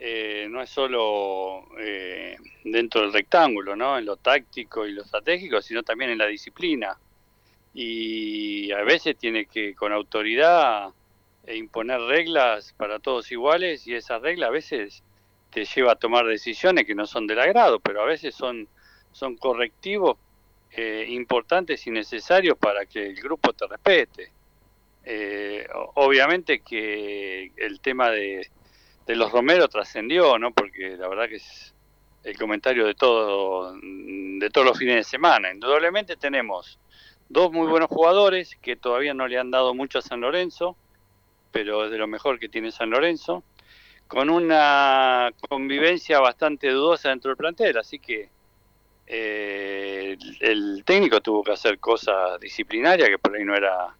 eh, 0.00 0.46
no 0.48 0.62
es 0.62 0.70
solo 0.70 1.66
eh, 1.78 2.36
dentro 2.64 3.00
del 3.00 3.12
rectángulo, 3.12 3.74
¿no? 3.74 3.98
En 3.98 4.04
lo 4.04 4.16
táctico 4.16 4.86
y 4.86 4.92
lo 4.92 5.02
estratégico, 5.02 5.60
sino 5.60 5.82
también 5.82 6.10
en 6.10 6.18
la 6.18 6.26
disciplina. 6.26 6.96
Y 7.74 8.70
a 8.72 8.82
veces 8.82 9.16
tiene 9.16 9.46
que, 9.46 9.74
con 9.74 9.92
autoridad, 9.92 10.90
e 11.44 11.56
imponer 11.56 12.00
reglas 12.00 12.74
para 12.76 12.98
todos 12.98 13.32
iguales 13.32 13.86
y 13.86 13.94
esas 13.94 14.20
reglas 14.22 14.48
a 14.48 14.52
veces 14.52 15.02
te 15.50 15.64
lleva 15.64 15.92
a 15.92 15.96
tomar 15.96 16.26
decisiones 16.26 16.84
que 16.84 16.94
no 16.94 17.06
son 17.06 17.26
del 17.26 17.40
agrado, 17.40 17.80
pero 17.80 18.02
a 18.02 18.06
veces 18.06 18.34
son, 18.34 18.68
son 19.12 19.36
correctivos 19.36 20.18
eh, 20.70 21.06
importantes 21.08 21.86
y 21.86 21.90
necesarios 21.90 22.58
para 22.58 22.84
que 22.86 23.06
el 23.06 23.16
grupo 23.16 23.52
te 23.52 23.66
respete. 23.66 24.30
obviamente 25.94 26.60
que 26.60 27.50
el 27.56 27.80
tema 27.80 28.10
de, 28.10 28.46
de 29.08 29.16
los 29.16 29.32
Romero 29.32 29.68
trascendió, 29.68 30.38
¿no? 30.38 30.52
Porque 30.52 30.96
la 30.98 31.08
verdad 31.08 31.28
que 31.28 31.36
es 31.36 31.74
el 32.24 32.36
comentario 32.36 32.84
de 32.86 32.94
todo 32.94 33.74
de 33.80 34.50
todos 34.50 34.66
los 34.66 34.78
fines 34.78 34.96
de 34.96 35.04
semana. 35.04 35.50
Indudablemente 35.50 36.16
tenemos 36.16 36.78
dos 37.30 37.50
muy 37.50 37.66
buenos 37.66 37.88
jugadores 37.88 38.54
que 38.60 38.76
todavía 38.76 39.14
no 39.14 39.26
le 39.26 39.38
han 39.38 39.50
dado 39.50 39.72
mucho 39.72 39.98
a 39.98 40.02
San 40.02 40.20
Lorenzo, 40.20 40.76
pero 41.50 41.86
es 41.86 41.90
de 41.90 41.96
lo 41.96 42.06
mejor 42.06 42.38
que 42.38 42.50
tiene 42.50 42.70
San 42.70 42.90
Lorenzo, 42.90 43.42
con 44.06 44.28
una 44.28 45.32
convivencia 45.48 46.20
bastante 46.20 46.68
dudosa 46.68 47.08
dentro 47.08 47.30
del 47.30 47.38
plantel, 47.38 47.78
así 47.78 47.98
que 47.98 48.28
eh, 49.06 50.18
el, 50.40 50.84
técnico 50.84 51.22
tuvo 51.22 51.42
que 51.42 51.52
hacer 51.52 51.78
cosas 51.78 52.38
disciplinarias 52.40 53.08
que 53.08 53.18
por 53.18 53.34
ahí 53.34 53.44
no 53.44 53.54
era 53.54 53.96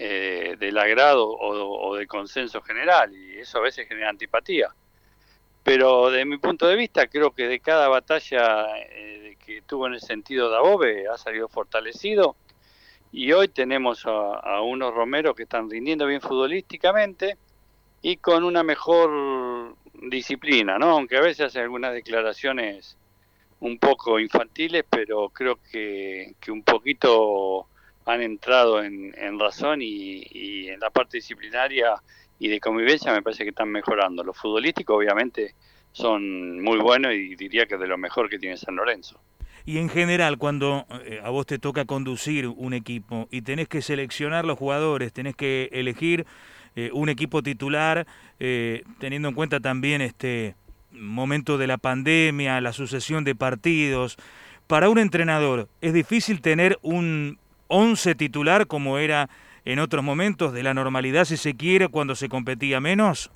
eh, 0.00 0.54
del 0.60 0.78
agrado 0.78 1.28
o, 1.28 1.96
de 1.96 2.06
consenso 2.06 2.62
general 2.62 3.12
y 3.12 3.38
eso 3.38 3.58
a 3.58 3.62
veces 3.62 3.88
genera 3.88 4.08
antipatía. 4.08 4.68
Pero 5.64 6.12
de 6.12 6.24
mi 6.24 6.38
punto 6.38 6.68
de 6.68 6.76
vista 6.76 7.08
creo 7.08 7.32
que 7.32 7.48
de 7.48 7.58
cada 7.58 7.88
batalla 7.88 8.78
eh, 8.78 9.36
que 9.44 9.60
tuvo 9.62 9.88
en 9.88 9.94
el 9.94 10.00
sentido 10.00 10.50
de 10.50 10.56
Above 10.56 11.08
ha 11.08 11.18
salido 11.18 11.48
fortalecido 11.48 12.36
y 13.10 13.32
hoy 13.32 13.48
tenemos 13.48 14.06
a, 14.06 14.62
unos 14.62 14.94
Romero 14.94 15.34
que 15.34 15.42
están 15.42 15.68
rindiendo 15.68 16.06
bien 16.06 16.20
futbolísticamente 16.20 17.36
y 18.00 18.18
con 18.18 18.44
una 18.44 18.62
mejor 18.62 19.74
disciplina, 19.94 20.78
¿no? 20.78 20.90
Aunque 20.90 21.16
a 21.16 21.22
veces 21.22 21.46
hacen 21.46 21.62
algunas 21.62 21.92
declaraciones 21.92 22.96
un 23.58 23.80
poco 23.80 24.20
infantiles, 24.20 24.84
pero 24.88 25.30
creo 25.30 25.58
que, 25.72 26.36
que 26.40 26.52
un 26.52 26.62
poquito 26.62 27.66
han 28.08 28.22
entrado 28.22 28.82
en, 28.82 29.38
razón 29.38 29.80
y, 29.82 30.68
en 30.68 30.80
la 30.80 30.90
parte 30.90 31.18
disciplinaria 31.18 31.94
y 32.38 32.48
de 32.48 32.58
convivencia 32.58 33.12
me 33.12 33.22
parece 33.22 33.44
que 33.44 33.50
están 33.50 33.70
mejorando. 33.70 34.24
Los 34.24 34.36
futbolísticos 34.36 34.96
obviamente 34.96 35.54
son 35.92 36.60
muy 36.62 36.78
buenos 36.78 37.12
y 37.12 37.36
diría 37.36 37.66
que 37.66 37.76
de 37.76 37.86
lo 37.86 37.98
mejor 37.98 38.30
que 38.30 38.38
tiene 38.38 38.56
San 38.56 38.76
Lorenzo. 38.76 39.20
Y 39.66 39.78
en 39.78 39.90
general, 39.90 40.38
cuando 40.38 40.86
eh, 41.04 41.20
a 41.22 41.28
vos 41.28 41.44
te 41.44 41.58
toca 41.58 41.84
conducir 41.84 42.46
un 42.46 42.72
equipo 42.72 43.28
y 43.30 43.42
tenés 43.42 43.68
que 43.68 43.82
seleccionar 43.82 44.46
los 44.46 44.58
jugadores, 44.58 45.12
tenés 45.12 45.36
que 45.36 45.68
elegir 45.72 46.24
eh, 46.76 46.90
un 46.94 47.10
equipo 47.10 47.42
titular, 47.42 48.06
eh, 48.40 48.84
teniendo 48.98 49.28
en 49.28 49.34
cuenta 49.34 49.60
también 49.60 50.00
este 50.00 50.54
momento 50.92 51.58
de 51.58 51.66
la 51.66 51.76
pandemia, 51.76 52.62
la 52.62 52.72
sucesión 52.72 53.24
de 53.24 53.34
partidos, 53.34 54.16
para 54.66 54.88
un 54.88 54.98
entrenador, 54.98 55.68
¿es 55.82 55.92
difícil 55.92 56.40
tener 56.40 56.78
un 56.80 57.38
11 57.68 58.14
titular 58.14 58.66
como 58.66 58.98
era 58.98 59.30
en 59.64 59.78
otros 59.78 60.02
momentos 60.02 60.52
de 60.52 60.62
la 60.62 60.74
normalidad, 60.74 61.24
si 61.24 61.36
se 61.36 61.56
quiere, 61.56 61.88
cuando 61.88 62.14
se 62.14 62.28
competía 62.28 62.80
menos? 62.80 63.30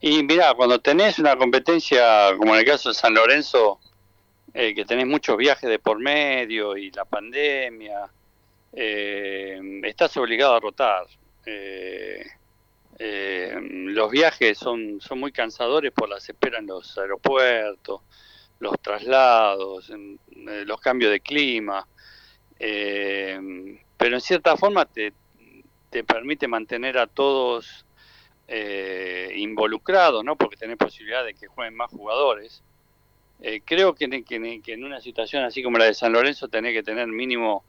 Y 0.00 0.22
mira, 0.24 0.52
cuando 0.54 0.80
tenés 0.80 1.18
una 1.18 1.36
competencia 1.36 2.36
como 2.36 2.54
en 2.54 2.60
el 2.60 2.66
caso 2.66 2.88
de 2.88 2.94
San 2.94 3.14
Lorenzo, 3.14 3.78
eh, 4.52 4.74
que 4.74 4.84
tenés 4.84 5.06
muchos 5.06 5.36
viajes 5.36 5.70
de 5.70 5.78
por 5.78 5.98
medio 5.98 6.76
y 6.76 6.90
la 6.90 7.04
pandemia, 7.04 8.10
eh, 8.72 9.80
estás 9.84 10.16
obligado 10.16 10.54
a 10.54 10.60
rotar. 10.60 11.06
Eh, 11.44 12.26
los 12.98 14.10
viajes 14.10 14.58
son, 14.58 15.00
son 15.00 15.20
muy 15.20 15.32
cansadores 15.32 15.92
por 15.92 16.08
las 16.08 16.28
esperas 16.28 16.60
en 16.60 16.66
los 16.66 16.96
aeropuertos, 16.98 18.00
los 18.62 18.80
traslados, 18.80 19.92
los 20.36 20.80
cambios 20.80 21.10
de 21.10 21.20
clima, 21.20 21.86
pero 22.58 24.14
en 24.14 24.20
cierta 24.20 24.56
forma 24.56 24.84
te, 24.84 25.12
te 25.90 26.04
permite 26.04 26.48
mantener 26.48 26.96
a 26.96 27.06
todos 27.06 27.84
eh, 28.48 29.32
involucrado, 29.36 30.22
¿no? 30.22 30.36
porque 30.36 30.56
tenés 30.56 30.76
posibilidad 30.76 31.24
de 31.24 31.34
que 31.34 31.46
jueguen 31.46 31.74
más 31.74 31.90
jugadores. 31.90 32.62
Eh, 33.40 33.60
creo 33.64 33.94
que, 33.94 34.04
en 34.04 34.84
una 34.84 35.00
situación 35.00 35.44
así 35.44 35.62
como 35.62 35.78
la 35.78 35.86
de 35.86 35.94
San 35.94 36.12
Lorenzo 36.12 36.48
tenés 36.48 36.72
que 36.72 36.82
tener 36.82 37.06
mínimo, 37.08 37.64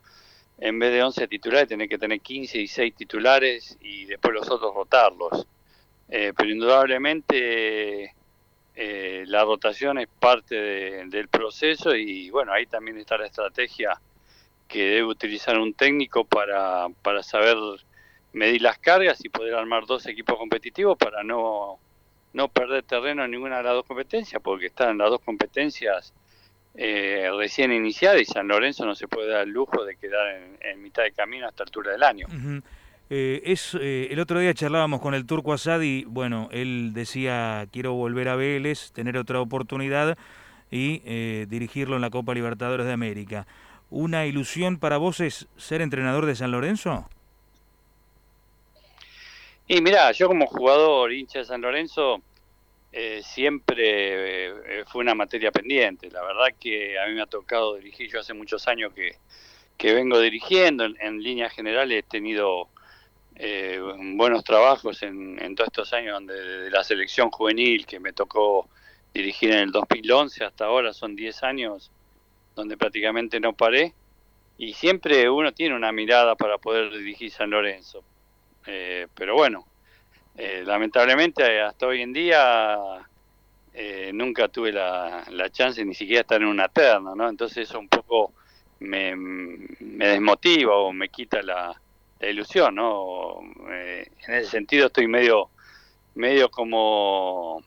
en 0.60 0.80
vez 0.80 0.92
de 0.92 1.04
11 1.04 1.28
titulares, 1.28 1.68
tenés 1.68 1.90
que 1.90 1.98
tener 1.98 2.22
15 2.22 2.60
y 2.60 2.68
6 2.68 2.96
titulares 2.96 3.78
y 3.82 4.06
después 4.06 4.34
los 4.34 4.50
otros 4.50 4.74
rotarlos. 4.74 5.48
Eh, 6.10 6.32
pero 6.36 6.50
indudablemente 6.50 8.14
eh, 8.76 9.24
la 9.28 9.44
rotación 9.44 10.00
es 10.00 10.08
parte 10.08 10.56
del 10.56 11.28
proceso 11.28 11.96
y 11.96 12.30
bueno, 12.32 12.54
ahí 12.54 12.66
también 12.66 12.98
está 12.98 13.18
la 13.18 13.28
estrategia 13.28 14.00
que 14.68 14.86
debe 14.86 15.04
utilizar 15.04 15.60
un 15.60 15.74
técnico 15.74 16.26
para, 16.26 16.88
para 17.04 17.22
saber 17.22 17.58
medir 18.34 18.62
las 18.64 18.80
cargas 18.80 19.24
y 19.24 19.30
poder 19.30 19.54
armar 19.54 19.86
dos 19.86 20.08
equipos 20.08 20.38
competitivos 20.38 20.98
para 20.98 21.24
no, 21.24 21.78
no 22.34 22.48
perder 22.48 22.84
terreno 22.84 23.24
en 23.24 23.32
ninguna 23.32 23.58
de 23.58 23.64
las 23.64 23.74
dos 23.74 23.86
competencias, 23.86 24.42
porque 24.42 24.68
están 24.68 24.98
las 24.98 25.12
dos 25.12 25.22
competencias 25.22 26.14
eh, 26.76 27.30
recién 27.38 27.72
iniciadas 27.72 28.22
y 28.22 28.26
San 28.26 28.48
Lorenzo 28.48 28.84
no 28.86 28.96
se 28.96 29.08
puede 29.08 29.30
dar 29.30 29.44
el 29.44 29.52
lujo 29.52 29.86
de 29.86 29.96
quedar 29.96 30.42
en, 30.60 30.82
mitad 30.82 31.04
de 31.04 31.12
camino 31.12 31.48
hasta 31.48 31.64
altura 31.64 31.92
del 31.92 32.02
año. 32.02 32.28
Eh, 33.10 33.42
es 33.46 33.78
eh, 33.80 34.08
El 34.12 34.20
otro 34.20 34.40
día 34.40 34.54
charlábamos 34.54 35.02
con 35.02 35.14
el 35.14 35.26
turco 35.26 35.54
Asad 35.54 35.82
y 35.82 36.04
bueno, 36.06 36.50
él 36.52 36.92
decía 36.94 37.68
quiero 37.72 37.94
volver 37.94 38.30
a 38.30 38.36
Vélez, 38.36 38.92
tener 38.92 39.18
otra 39.18 39.40
oportunidad 39.40 40.18
y 40.72 41.00
dirigirlo 41.46 41.96
en 41.96 42.02
la 42.02 42.10
Copa 42.10 42.34
Libertadores 42.34 42.88
de 42.88 42.94
América. 42.94 43.46
¿Una 43.92 44.26
ilusión 44.26 44.80
para 44.80 44.98
vos 44.98 45.20
es 45.20 45.48
ser 45.56 45.82
entrenador 45.82 46.26
de 46.26 46.36
San 46.36 46.50
Lorenzo? 46.50 47.08
Y 49.68 49.82
mira, 49.82 50.12
yo 50.14 50.28
como 50.28 50.48
jugador 50.48 51.14
hincha 51.14 51.40
de 51.40 51.46
San 51.46 51.62
Lorenzo 51.62 52.22
eh, 52.92 53.22
siempre 53.24 54.50
eh, 54.50 54.86
fue 54.86 55.02
una 55.02 55.16
materia 55.16 55.52
pendiente. 55.52 56.12
La 56.12 56.22
verdad 56.22 56.48
que 56.60 57.00
a 57.00 57.08
mí 57.08 57.14
me 57.14 57.22
ha 57.24 57.26
tocado 57.26 57.76
dirigir, 57.76 58.12
yo 58.12 58.20
hace 58.20 58.34
muchos 58.34 58.68
años 58.68 58.94
que, 58.94 59.94
vengo 59.94 60.20
dirigiendo, 60.20 60.86
en, 60.86 61.24
líneas 61.24 61.52
generales 61.54 62.00
he 62.00 62.04
tenido 62.04 62.70
eh, 63.36 63.80
buenos 64.16 64.44
trabajos 64.44 65.02
en, 65.04 65.56
todos 65.56 65.68
estos 65.68 65.94
años 65.94 66.14
donde 66.14 66.34
de 66.34 66.70
la 66.70 66.84
selección 66.84 67.32
juvenil 67.32 67.86
que 67.86 68.00
me 68.00 68.14
tocó 68.14 68.70
dirigir 69.14 69.52
en 69.52 69.60
el 69.60 69.72
2011 69.72 70.44
hasta 70.44 70.66
ahora 70.66 70.94
son 70.94 71.16
10 71.16 71.44
años 71.44 71.92
donde 72.56 72.78
prácticamente 72.78 73.40
no 73.40 73.54
paré 73.54 73.94
y 74.58 74.74
siempre 74.74 75.30
uno 75.30 75.52
tiene 75.52 75.76
una 75.76 75.92
mirada 75.92 76.36
para 76.36 76.58
poder 76.58 76.92
dirigir 76.92 77.32
San 77.32 77.50
Lorenzo 77.50 78.04
eh, 78.66 79.08
pero 79.14 79.36
bueno, 79.36 79.66
eh, 80.38 80.64
lamentablemente 80.66 81.62
hasta 81.62 81.88
hoy 81.88 82.02
en 82.02 82.14
día 82.14 82.78
eh, 83.74 84.12
nunca 84.14 84.48
tuve 84.48 84.72
la, 84.72 85.26
chance 85.52 85.84
ni 85.84 85.94
siquiera 85.94 86.22
estar 86.22 86.42
en 86.42 86.48
una 86.48 86.68
terna. 86.70 87.14
Entonces 87.30 87.70
eso 87.70 87.80
un 87.80 87.90
poco 87.90 88.34
me, 88.80 89.16
desmotiva 89.80 90.76
o 90.78 90.94
me 90.94 91.10
quita 91.10 91.42
la, 91.42 91.80
ilusión, 92.22 92.76
¿no? 92.76 93.40
en 93.70 94.34
ese 94.34 94.50
sentido 94.50 94.88
estoy 94.88 95.08
medio, 95.08 95.50
medio 96.16 96.50
como 96.50 97.62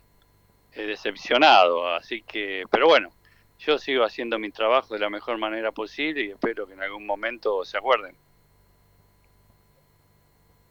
decepcionado, 0.74 1.88
así 1.94 2.22
que, 2.22 2.64
pero 2.70 2.86
bueno, 2.86 3.10
yo 3.58 3.78
sigo 3.78 4.04
haciendo 4.04 4.38
mi 4.38 4.50
trabajo 4.50 4.94
de 4.94 5.00
la 5.00 5.10
mejor 5.10 5.38
manera 5.38 5.72
posible 5.72 6.22
y 6.22 6.30
espero 6.30 6.66
que 6.66 6.74
en 6.74 6.82
algún 6.82 7.06
momento 7.06 7.64
se 7.64 7.78
acuerden. 7.78 8.14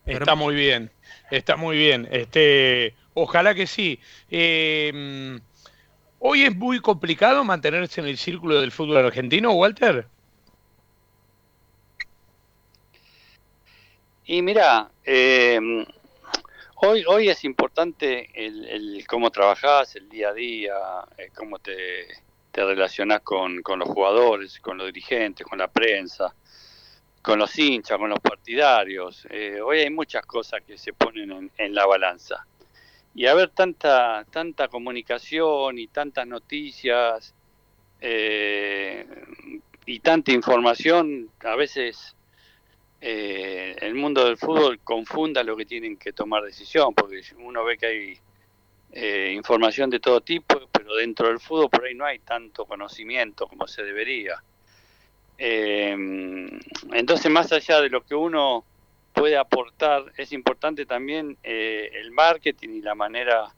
Está 0.05 0.35
muy 0.35 0.53
bien, 0.53 0.91
está 1.31 1.55
muy 1.55 1.77
bien. 1.77 2.07
Este, 2.11 2.93
ojalá 3.15 3.55
que 3.55 3.65
sí. 3.65 3.99
Em, 4.29 5.41
Hoy 6.27 6.43
es 6.43 6.55
muy 6.55 6.79
complicado 6.79 7.43
mantenerse 7.43 8.01
en 8.01 8.07
el 8.07 8.17
círculo 8.17 8.59
del 8.59 8.71
fútbol 8.71 8.97
argentino, 8.97 9.51
Walter. 9.51 10.07
Y 14.25 14.41
mira, 14.41 14.89
em, 15.03 15.85
hoy, 16.75 17.03
hoy 17.07 17.29
es 17.29 17.43
importante 17.43 18.29
el, 18.33 19.05
cómo 19.07 19.29
trabajás, 19.31 19.95
el 19.95 20.09
día 20.09 20.29
a 20.29 20.33
día, 20.33 20.75
eh, 21.17 21.29
cómo 21.35 21.59
te, 21.59 22.07
te 22.51 22.65
relacionás 22.65 23.21
con, 23.21 23.61
con 23.61 23.79
los 23.79 23.89
jugadores, 23.89 24.59
con 24.59 24.77
los 24.77 24.87
dirigentes, 24.87 25.45
con 25.45 25.59
la 25.59 25.67
prensa 25.67 26.33
con 27.25 27.39
los 27.39 27.57
hinchas, 27.57 27.97
con 27.97 28.11
los 28.11 28.19
partidarios. 28.19 29.27
Eh, 29.31 29.59
hoy 29.59 29.79
hay 29.79 29.89
muchas 29.89 30.23
cosas 30.27 30.61
que 30.61 30.77
se 30.77 30.93
ponen 30.93 31.51
en, 31.57 31.73
la 31.73 31.87
balanza. 31.87 32.45
Y 33.15 33.25
haber 33.25 33.49
tanta, 33.49 34.23
tanta 34.29 34.67
comunicación 34.67 35.79
y 35.79 35.87
tantas 35.87 36.27
noticias 36.27 37.33
eh, 37.99 39.07
y 39.87 39.99
tanta 40.01 40.33
información, 40.33 41.31
a 41.43 41.55
veces 41.55 42.14
eh, 43.07 43.75
el 43.81 43.93
mundo 43.93 44.25
del 44.25 44.35
fútbol 44.35 44.79
confunda 44.79 45.43
lo 45.43 45.55
que 45.55 45.67
tienen 45.67 45.95
que 45.95 46.11
tomar 46.11 46.41
decisión, 46.41 46.91
porque 46.95 47.21
uno 47.37 47.63
ve 47.63 47.77
que 47.77 47.85
hay 47.85 49.35
información 49.35 49.91
de 49.91 49.99
todo 49.99 50.21
tipo, 50.21 50.59
pero 50.71 50.95
dentro 50.95 51.27
del 51.27 51.39
fútbol 51.39 51.69
por 51.69 51.85
ahí 51.85 51.93
no 51.93 52.03
hay 52.03 52.17
tanto 52.17 52.65
conocimiento 52.65 53.45
como 53.45 53.67
se 53.67 53.83
debería. 53.83 54.41
Eh, 55.37 55.95
entonces, 56.93 57.29
más 57.29 57.51
allá 57.51 57.79
de 57.79 57.89
lo 57.89 58.03
que 58.03 58.15
uno 58.15 58.65
puede 59.13 59.37
aportar, 59.37 60.11
es 60.17 60.31
importante 60.31 60.87
también 60.87 61.37
eh, 61.43 61.91
el 61.93 62.09
marketing 62.09 62.69
y 62.69 62.81
la 62.81 62.95
manera 62.95 63.53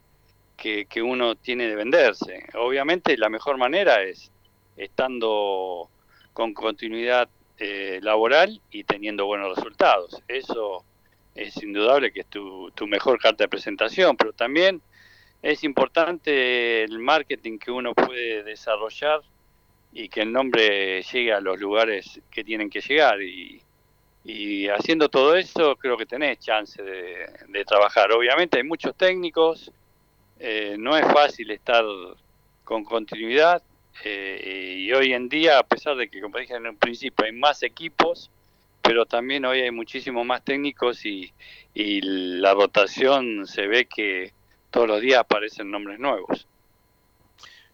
que, 0.57 0.85
uno 1.01 1.35
tiene 1.35 1.69
de 1.69 1.75
venderse. 1.75 2.47
Obviamente, 2.55 3.15
la 3.15 3.29
mejor 3.29 3.57
manera 3.57 4.03
es 4.03 4.29
estando 4.75 5.89
con 6.33 6.53
continuidad 6.53 7.29
eh, 7.59 7.99
laboral 8.01 8.61
y 8.71 8.83
teniendo 8.83 9.25
buenos 9.25 9.55
resultados. 9.55 10.21
Eso 10.27 10.83
es 11.35 11.61
indudable 11.61 12.11
que 12.11 12.21
es 12.21 12.27
tu, 12.27 12.71
tu 12.71 12.87
mejor 12.87 13.19
carta 13.19 13.43
de 13.43 13.47
presentación, 13.47 14.15
pero 14.17 14.33
también 14.33 14.81
es 15.41 15.63
importante 15.63 16.83
el 16.83 16.99
marketing 16.99 17.59
que 17.59 17.71
uno 17.71 17.93
puede 17.93 18.43
desarrollar 18.43 19.21
y 19.93 20.09
que 20.09 20.21
el 20.21 20.31
nombre 20.31 21.01
llegue 21.01 21.33
a 21.33 21.39
los 21.39 21.59
lugares 21.59 22.19
que 22.31 22.43
tienen 22.43 22.69
que 22.69 22.81
llegar. 22.81 23.21
Y, 23.21 23.61
haciendo 24.69 25.07
todo 25.07 25.37
eso 25.37 25.77
creo 25.77 25.95
que 25.95 26.05
tenés 26.05 26.39
chance 26.39 26.83
de, 26.83 27.65
trabajar. 27.65 28.11
Obviamente 28.11 28.57
hay 28.57 28.63
muchos 28.63 28.93
técnicos, 28.95 29.71
eh, 30.39 30.75
no 30.77 30.97
es 30.97 31.05
fácil 31.05 31.49
estar 31.51 31.85
con 32.65 32.83
continuidad 32.83 33.63
eh, 34.03 34.75
y 34.77 34.91
hoy 34.93 35.13
en 35.13 35.29
día, 35.29 35.59
a 35.59 35.63
pesar 35.63 35.95
de 35.95 36.09
que, 36.09 36.21
como 36.21 36.37
dije 36.37 36.55
en 36.55 36.67
un 36.67 36.77
principio, 36.77 37.25
hay 37.25 37.31
más 37.31 37.63
equipos, 37.63 38.31
pero 38.81 39.05
también 39.05 39.45
hoy 39.45 39.61
hay 39.61 39.71
muchísimos 39.71 40.25
más 40.25 40.43
técnicos 40.43 41.05
y, 41.05 41.33
y 41.73 42.01
la 42.01 42.53
rotación 42.53 43.45
se 43.45 43.67
ve 43.67 43.85
que 43.85 44.33
todos 44.71 44.87
los 44.87 45.01
días 45.01 45.19
aparecen 45.19 45.71
nombres 45.71 45.99
nuevos. 45.99 46.47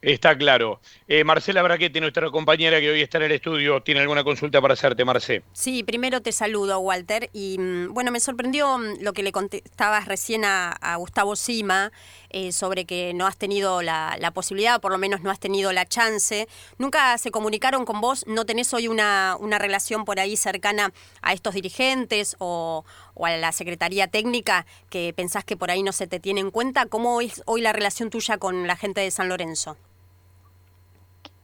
Está 0.04 0.38
claro. 0.38 0.82
Eh, 1.08 1.24
Marcela 1.24 1.64
Braquete, 1.64 2.02
nuestra 2.02 2.30
compañera 2.30 2.82
que 2.82 2.92
hoy 2.92 3.02
está 3.02 3.20
en 3.20 3.24
el 3.24 3.32
estudio, 3.32 3.82
¿tiene 3.84 4.02
alguna 4.02 4.26
consulta 4.26 4.62
para 4.62 4.74
hacerte, 4.74 5.06
Marce? 5.06 5.44
Sí, 5.54 5.82
primero 5.84 6.22
te 6.22 6.34
saludo, 6.34 6.78
Walter. 6.80 7.30
Y 7.32 7.58
mm, 7.58 7.94
bueno, 7.94 8.12
me 8.12 8.20
sorprendió 8.20 8.78
mm, 8.78 8.96
lo 9.00 9.14
que 9.14 9.24
le 9.24 9.32
contestabas 9.32 10.06
recién 10.06 10.44
a, 10.44 10.98
Gustavo 10.98 11.38
Sima 11.38 11.94
eh, 12.30 12.52
sobre 12.52 12.84
que 12.84 13.14
no 13.14 13.26
has 13.26 13.38
tenido 13.38 13.82
la, 13.82 14.32
posibilidad, 14.34 14.76
o 14.76 14.82
por 14.82 14.92
lo 14.92 14.98
menos 14.98 15.22
no 15.22 15.32
has 15.32 15.40
tenido 15.40 15.72
la 15.72 15.86
chance. 15.86 16.50
¿Nunca 16.78 17.18
se 17.18 17.32
comunicaron 17.32 17.86
con 17.86 18.02
vos? 18.02 18.28
¿No 18.28 18.46
tenés 18.46 18.74
hoy 18.74 18.90
una, 18.90 19.38
una 19.40 19.58
relación 19.58 20.04
por 20.04 20.20
ahí 20.20 20.36
cercana 20.36 20.92
a 21.22 21.32
estos 21.32 21.54
dirigentes 21.54 22.36
o, 22.40 22.84
o 23.14 23.26
a 23.26 23.38
la 23.38 23.54
Secretaría 23.54 24.08
Técnica 24.08 24.66
que 24.90 25.14
pensás 25.16 25.46
que 25.46 25.56
por 25.56 25.72
ahí 25.72 25.82
no 25.82 25.94
se 25.94 26.08
te 26.08 26.20
tiene 26.20 26.42
en 26.42 26.52
cuenta? 26.52 26.88
¿Cómo 26.88 27.22
es 27.22 27.42
hoy 27.46 27.62
la 27.62 27.72
relación 27.72 28.10
tuya 28.10 28.38
con 28.38 28.68
la 28.68 28.76
gente 28.76 29.00
de 29.00 29.10
San 29.10 29.30
Lorenzo? 29.30 29.78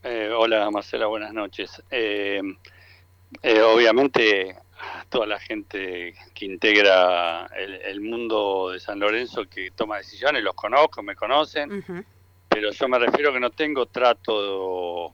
Eh, 0.01 0.32
hola 0.34 0.72
Marcela, 0.72 1.08
buenas 1.08 1.34
noches. 1.34 1.84
Eh, 1.91 2.41
eh, 3.44 3.62
obviamente 3.62 4.56
toda 5.10 5.27
la 5.27 5.39
gente 5.39 6.15
que 6.34 6.46
integra 6.46 7.48
el, 7.48 8.00
mundo 8.00 8.70
de 8.72 8.79
San 8.79 8.98
Lorenzo 8.98 9.46
que 9.50 9.72
toma 9.72 9.98
decisiones, 9.98 10.41
los 10.41 10.56
conozco, 10.56 11.03
me 11.03 11.18
conocen, 11.18 12.06
pero 12.48 12.72
yo 12.72 12.88
me 12.88 12.98
refiero 12.98 13.34
que 13.34 13.41
no 13.41 13.50
tengo 13.50 13.88
trato, 13.88 15.08
o 15.08 15.13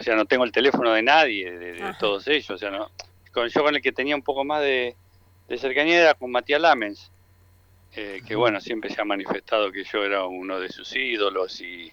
sea, 0.00 0.14
no 0.14 0.26
tengo 0.26 0.44
el 0.44 0.52
teléfono 0.52 0.92
de 0.92 1.02
nadie, 1.02 1.50
de, 1.50 1.94
todos 1.98 2.28
ellos, 2.28 2.50
o 2.50 2.58
sea, 2.58 2.70
no, 2.70 2.88
con, 3.32 3.48
yo 3.48 3.64
con 3.64 3.74
el 3.74 3.82
que 3.82 3.90
tenía 3.90 4.14
un 4.14 4.22
poco 4.22 4.44
más 4.44 4.62
de, 4.62 4.94
cercanía 5.56 6.02
era 6.02 6.14
con 6.14 6.30
Matías 6.30 6.60
Lamens, 6.60 7.10
que 7.92 8.36
bueno, 8.36 8.60
siempre 8.60 8.90
se 8.90 9.00
ha 9.00 9.04
manifestado 9.04 9.72
que 9.72 9.82
yo 9.82 10.04
era 10.04 10.24
uno 10.24 10.60
de 10.60 10.68
sus 10.68 10.94
ídolos 10.94 11.60
y 11.60 11.92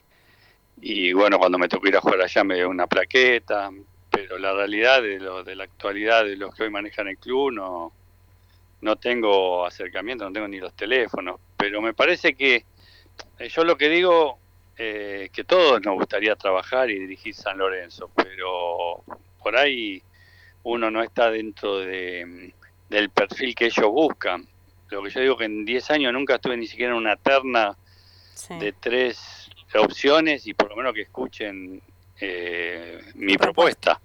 y 0.81 1.13
bueno, 1.13 1.39
cuando 1.39 1.57
me 1.57 1.67
tocó 1.67 1.87
ir 1.87 1.97
a 1.97 2.01
jugar 2.01 2.21
allá 2.21 2.43
me 2.43 2.55
dio 2.55 2.69
una 2.69 2.87
plaqueta, 2.87 3.71
pero 4.09 4.37
la 4.37 4.53
realidad 4.53 5.01
de, 5.01 5.19
lo, 5.19 5.43
de 5.43 5.55
la 5.55 5.65
actualidad 5.65 6.25
de 6.25 6.37
los 6.37 6.53
que 6.53 6.63
hoy 6.63 6.69
manejan 6.69 7.07
el 7.07 7.17
club 7.17 7.51
no, 7.51 7.91
no 8.81 8.95
tengo 8.97 9.65
acercamiento, 9.65 10.25
no 10.25 10.31
tengo 10.31 10.47
ni 10.47 10.59
los 10.59 10.73
teléfonos, 10.73 11.39
pero 11.57 11.81
me 11.81 11.93
parece 11.93 12.35
que 12.35 12.65
eh, 13.39 13.49
yo 13.49 13.63
lo 13.63 13.77
que 13.77 13.89
digo 13.89 14.37
eh, 14.77 15.29
que 15.31 15.43
todos 15.43 15.81
nos 15.81 15.95
gustaría 15.95 16.35
trabajar 16.35 16.89
y 16.89 16.99
dirigir 16.99 17.33
San 17.33 17.57
Lorenzo, 17.57 18.11
pero 18.15 19.03
por 19.41 19.55
ahí 19.55 20.01
uno 20.63 20.91
no 20.91 21.01
está 21.01 21.31
dentro 21.31 21.79
de, 21.79 22.53
del 22.89 23.09
perfil 23.09 23.55
que 23.55 23.67
ellos 23.67 23.87
buscan. 23.87 24.47
Lo 24.89 25.01
que 25.01 25.09
yo 25.09 25.21
digo 25.21 25.37
que 25.37 25.45
en 25.45 25.65
10 25.65 25.91
años 25.91 26.13
nunca 26.13 26.35
estuve 26.35 26.57
ni 26.57 26.67
siquiera 26.67 26.91
en 26.91 26.97
una 26.97 27.15
terna 27.15 27.75
de 28.59 28.73
tres 28.73 29.44
opciones 29.77 30.47
y 30.47 30.53
por 30.53 30.69
lo 30.69 30.75
menos 30.75 30.93
que 30.93 31.01
escuchen 31.01 31.81
eh, 32.19 33.01
mi 33.15 33.37
propuesta. 33.37 33.99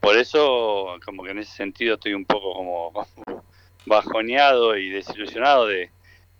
Por 0.00 0.16
eso, 0.16 0.98
como 1.04 1.24
que 1.24 1.30
en 1.30 1.38
ese 1.38 1.52
sentido 1.52 1.94
estoy 1.94 2.14
un 2.14 2.24
poco 2.24 2.54
como 2.54 2.92
bajoneado 3.86 4.76
y 4.76 4.90
desilusionado 4.90 5.66
de, 5.66 5.90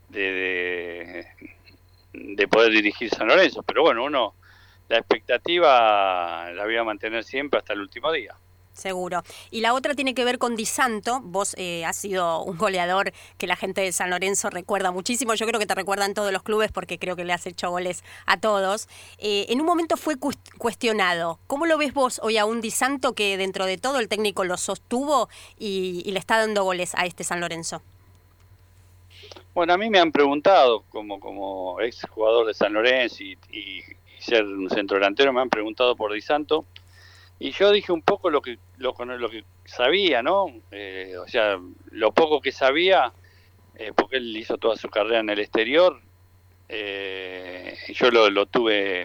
de, 0.08 1.26
de, 2.12 2.48
poder 2.48 2.72
dirigir 2.72 3.10
San 3.10 3.28
Lorenzo. 3.28 3.62
Pero 3.62 3.82
bueno, 3.82 4.04
uno, 4.04 4.34
la 4.88 4.98
expectativa 4.98 6.50
la 6.52 6.64
voy 6.64 6.76
a 6.76 6.84
mantener 6.84 7.24
siempre 7.24 7.58
hasta 7.58 7.72
el 7.72 7.80
último 7.80 8.12
día. 8.12 8.34
Seguro. 8.76 9.22
Y 9.50 9.60
la 9.60 9.72
otra 9.72 9.94
tiene 9.94 10.14
que 10.14 10.22
ver 10.22 10.38
con 10.38 10.54
Di 10.54 10.66
Santo. 10.66 11.20
Vos 11.22 11.54
eh, 11.56 11.86
has 11.86 11.96
sido 11.96 12.42
un 12.42 12.58
goleador 12.58 13.12
que 13.38 13.46
la 13.46 13.56
gente 13.56 13.80
de 13.80 13.90
San 13.90 14.10
Lorenzo 14.10 14.50
recuerda 14.50 14.90
muchísimo. 14.90 15.32
Yo 15.32 15.46
creo 15.46 15.58
que 15.58 15.66
te 15.66 15.74
recuerdan 15.74 16.12
todos 16.12 16.30
los 16.30 16.42
clubes 16.42 16.72
porque 16.72 16.98
creo 16.98 17.16
que 17.16 17.24
le 17.24 17.32
has 17.32 17.46
hecho 17.46 17.70
goles 17.70 18.04
a 18.26 18.38
todos. 18.38 18.88
Eh, 19.16 19.46
en 19.48 19.60
un 19.60 19.66
momento 19.66 19.96
fue 19.96 20.16
cuestionado. 20.58 21.38
¿Cómo 21.46 21.64
lo 21.64 21.78
ves 21.78 21.94
vos 21.94 22.20
hoy 22.22 22.36
a 22.36 22.44
un 22.44 22.60
Di 22.60 22.70
Santo 22.70 23.14
que 23.14 23.38
dentro 23.38 23.64
de 23.64 23.78
todo 23.78 23.98
el 23.98 24.08
técnico 24.08 24.44
lo 24.44 24.58
sostuvo 24.58 25.30
y, 25.58 26.02
le 26.12 26.18
está 26.18 26.38
dando 26.38 26.62
goles 26.62 26.94
a 26.96 27.06
este 27.06 27.24
San 27.24 27.40
Lorenzo? 27.40 27.80
Bueno, 29.54 29.72
a 29.72 29.78
mí 29.78 29.88
me 29.88 29.98
han 29.98 30.12
preguntado, 30.12 30.84
como, 30.90 31.18
como 31.18 31.80
ex 31.80 32.06
jugador 32.10 32.46
de 32.46 32.52
San 32.52 32.74
Lorenzo 32.74 33.22
y, 33.22 33.38
y 33.50 33.82
ser 34.18 34.44
un 34.44 34.68
centro 34.68 34.98
delantero, 34.98 35.32
me 35.32 35.40
han 35.40 35.48
preguntado 35.48 35.96
por 35.96 36.12
Di 36.12 36.20
Santo 36.20 36.66
y 37.38 37.50
yo 37.50 37.70
dije 37.70 37.92
un 37.92 38.02
poco 38.02 38.30
lo 38.30 38.40
que 38.40 38.58
lo, 38.78 38.94
lo 39.18 39.30
que 39.30 39.44
sabía, 39.64 40.22
¿no? 40.22 40.46
Eh, 40.70 41.16
o 41.18 41.28
sea, 41.28 41.58
lo 41.90 42.12
poco 42.12 42.40
que 42.40 42.52
sabía, 42.52 43.12
eh, 43.74 43.92
porque 43.94 44.16
él 44.16 44.36
hizo 44.36 44.56
toda 44.56 44.76
su 44.76 44.88
carrera 44.88 45.20
en 45.20 45.30
el 45.30 45.40
exterior. 45.40 46.00
Eh, 46.68 47.76
yo 47.88 48.10
lo, 48.10 48.30
lo, 48.30 48.46
tuve 48.46 49.02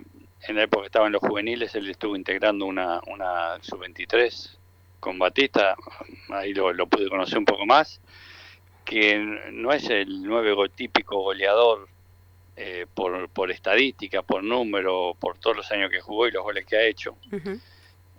en 0.47 0.55
la 0.55 0.63
época 0.63 0.83
que 0.83 0.87
estaba 0.87 1.07
en 1.07 1.13
los 1.13 1.21
juveniles, 1.21 1.75
él 1.75 1.89
estuvo 1.89 2.15
integrando 2.15 2.65
una, 2.65 3.01
una 3.07 3.61
sub-23 3.61 4.57
con 4.99 5.19
Batista, 5.19 5.75
ahí 6.29 6.53
lo, 6.53 6.73
pude 6.87 7.09
conocer 7.09 7.37
un 7.37 7.45
poco 7.45 7.65
más, 7.65 8.01
que 8.85 9.19
no 9.51 9.71
es 9.73 9.89
el 9.89 10.23
nueve 10.23 10.55
típico 10.73 11.19
goleador 11.21 11.87
por, 12.93 13.29
por 13.29 13.51
estadística, 13.51 14.21
por 14.21 14.43
número, 14.43 15.15
por 15.19 15.37
todos 15.37 15.57
los 15.57 15.71
años 15.71 15.89
que 15.89 16.01
jugó 16.01 16.27
y 16.27 16.31
los 16.31 16.43
goles 16.43 16.65
que 16.65 16.77
ha 16.77 16.83
hecho. 16.83 17.15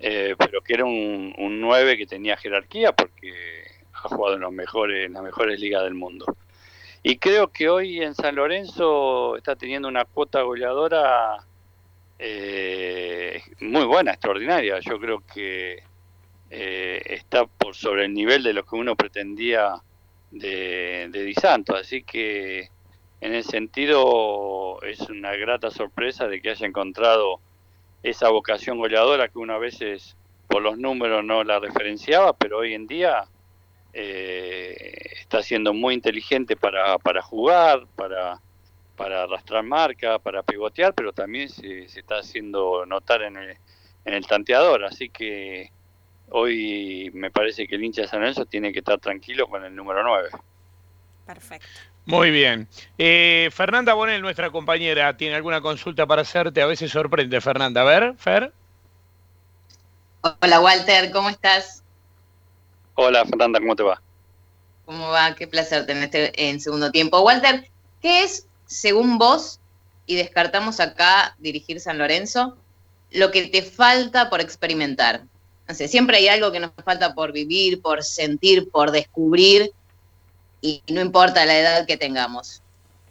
Eh, 0.05 0.35
pero 0.37 0.61
que 0.63 0.75
era 0.75 0.85
un, 0.85 1.33
un 1.39 1.61
9 1.61 1.97
que 1.97 2.07
tenía 2.07 2.37
jerarquía 2.37 2.91
porque 2.91 3.33
ha 3.93 4.09
jugado 4.09 4.35
en, 4.35 4.41
los 4.41 4.53
mejores, 4.53 5.07
en 5.07 5.13
las 5.13 5.23
mejores 5.23 5.61
ligas 5.61 5.85
del 5.85 5.95
mundo. 5.95 6.27
Y 7.05 7.19
creo 7.19 7.53
que 7.53 7.69
hoy 7.69 8.03
en 8.03 8.15
San 8.15 8.35
Lorenzo 8.35 9.37
está 9.37 9.55
teniendo 9.55 9.87
una 9.87 10.05
cuota 10.05 10.43
goleadora 10.43 11.37
eh, 12.19 13.43
muy 13.61 13.85
buena, 13.85 14.13
extraordinaria. 14.13 14.81
Yo 14.81 14.99
creo 14.99 15.23
que 15.25 15.85
eh, 16.51 17.03
está 17.07 17.47
por 17.47 17.77
sobre 17.77 18.05
el 18.07 18.13
nivel 18.13 18.43
de 18.43 18.55
lo 18.55 18.65
que 18.65 18.75
uno 18.75 18.97
pretendía 18.97 19.75
de, 20.33 21.09
de 21.11 21.25
Di 21.25 21.35
Santo. 21.35 21.77
Así 21.77 22.03
que 22.03 22.71
en 23.21 23.35
ese 23.35 23.51
sentido 23.51 24.83
es 24.83 25.01
una 25.03 25.37
grata 25.37 25.71
sorpresa 25.71 26.27
de 26.27 26.41
que 26.41 26.51
haya 26.51 26.67
encontrado 26.67 27.41
esa 28.03 28.29
vocación 28.31 28.79
goleadora 28.79 29.29
que 29.29 29.39
una 29.39 29.59
veces 29.59 30.17
por 30.49 30.63
los 30.63 30.79
números 30.79 31.25
no 31.25 31.45
la 31.45 31.59
referenciaba, 31.59 32.33
pero 32.35 32.59
hoy 32.59 32.75
en 32.75 32.87
día 32.87 33.25
eh, 33.93 35.07
está 35.21 35.43
siendo 35.43 35.73
muy 35.73 35.95
inteligente 35.95 36.57
para, 36.57 36.99
para 36.99 37.23
jugar, 37.23 37.87
para, 37.97 38.41
para 38.97 39.23
arrastrar 39.23 39.63
marca, 39.63 40.19
para 40.19 40.43
pivotear, 40.43 40.95
pero 40.95 41.13
también 41.13 41.49
se, 41.49 41.85
está 41.85 42.19
haciendo 42.19 42.85
notar 42.87 43.23
en 43.23 43.37
el, 43.37 43.57
en 44.05 44.15
el 44.15 44.27
tanteador, 44.27 44.85
así 44.85 45.09
que 45.09 45.71
hoy 46.31 47.11
me 47.15 47.31
parece 47.31 47.67
que 47.67 47.77
el 47.77 47.85
hincha 47.85 48.03
de 48.03 48.09
San 48.09 48.21
Lorenzo 48.21 48.47
tiene 48.47 48.73
que 48.73 48.81
estar 48.81 48.99
tranquilo 48.99 49.47
con 49.49 49.65
el 49.65 49.75
número 49.75 50.03
9. 50.03 50.31
Perfecto. 51.27 51.69
Muy 52.05 52.31
bien. 52.31 52.69
Eh, 52.99 53.49
Fernanda 53.53 53.95
Bonel, 53.95 54.23
nuestra 54.23 54.51
compañera, 54.51 55.17
tiene 55.17 55.37
alguna 55.37 55.61
consulta 55.61 56.07
para 56.07 56.23
hacerte. 56.23 56.61
A 56.61 56.67
veces 56.67 56.91
sorprende, 56.91 57.41
Fernanda. 57.41 57.83
A 57.83 57.85
ver, 57.85 58.15
Fer. 58.19 58.53
Hola, 60.41 60.61
Walter, 60.61 61.11
¿cómo 61.13 61.29
estás? 61.29 61.83
Hola, 62.95 63.25
Fernanda, 63.25 63.61
¿cómo 63.61 63.75
te 63.77 63.83
va? 63.83 64.01
¿Cómo 64.85 65.09
va? 65.09 65.35
Qué 65.35 65.47
placer 65.47 65.87
tenerte 65.87 66.49
en 66.49 66.61
segundo 66.61 66.91
tiempo. 66.91 67.21
Walter, 67.21 67.69
¿qué 68.01 68.23
es, 68.23 68.47
según 68.67 69.19
vos, 69.19 69.61
y 70.07 70.17
descartamos 70.17 70.81
acá 70.81 71.35
dirigir 71.39 71.81
San 71.81 71.99
Lorenzo, 71.99 72.57
lo 73.11 73.31
que 73.31 73.47
te 73.47 73.63
falta 73.63 74.29
por 74.29 74.41
experimentar? 74.41 75.23
No 75.69 75.75
sé, 75.75 75.89
siempre 75.89 76.19
hay 76.19 76.29
algo 76.29 76.53
que 76.53 76.61
nos 76.61 76.73
falta 76.85 77.15
por 77.15 77.33
vivir, 77.33 77.81
por 77.81 78.03
sentir, 78.03 78.71
por 78.71 78.91
descubrir 78.91 79.73
y 80.63 80.83
no 80.89 81.03
importa 81.03 81.45
la 81.45 81.59
edad 81.59 81.87
que 81.87 81.99
tengamos. 81.99 82.63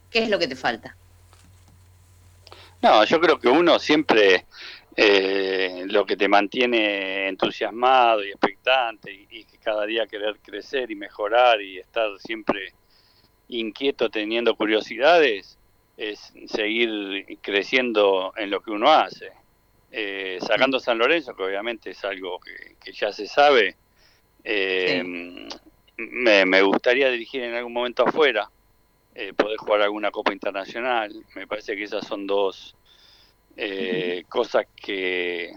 ¿Qué 0.10 0.24
es 0.24 0.30
lo 0.30 0.40
que 0.40 0.48
te 0.48 0.56
falta? 0.56 0.98
No, 2.82 3.04
yo 3.04 3.20
creo 3.22 3.40
que 3.40 3.48
uno 3.48 3.78
siempre 3.78 4.46
eh, 4.96 5.84
lo 5.86 6.06
que 6.06 6.18
te 6.18 6.28
mantiene 6.28 7.28
entusiasmado 7.28 8.26
y 8.26 8.30
expectante 8.30 9.14
y, 9.14 9.28
y, 9.30 9.46
cada 9.64 9.86
día 9.86 10.08
querer 10.08 10.40
crecer 10.40 10.90
y 10.90 10.96
mejorar 10.96 11.62
y 11.62 11.78
estar 11.78 12.10
siempre 12.18 12.74
inquieto 13.50 14.10
teniendo 14.10 14.56
curiosidades 14.56 15.60
es 15.98 16.34
seguir 16.48 17.38
creciendo 17.42 18.34
en 18.36 18.50
lo 18.50 18.62
que 18.62 18.72
uno 18.72 18.92
hace. 18.92 19.32
Eh, 19.92 20.40
sacando 20.42 20.80
San 20.80 20.98
Lorenzo, 20.98 21.36
que 21.36 21.44
obviamente 21.44 21.92
es 21.92 22.04
algo 22.06 22.40
que, 22.40 22.92
ya 22.94 23.12
se 23.12 23.28
sabe, 23.28 23.76
eh, 24.44 25.48
me, 26.10 26.62
gustaría 26.62 27.10
dirigir 27.10 27.44
en 27.44 27.56
algún 27.56 27.74
momento 27.74 28.08
afuera, 28.08 28.50
eh, 29.14 29.34
poder 29.34 29.58
jugar 29.58 29.82
alguna 29.82 30.12
Copa 30.12 30.34
Internacional. 30.34 31.14
Me 31.36 31.48
parece 31.48 31.76
que 31.76 31.84
esas 31.84 32.06
son 32.06 32.26
dos 32.26 32.76
eh, 33.58 34.24
cosas 34.30 34.66
que 34.76 35.52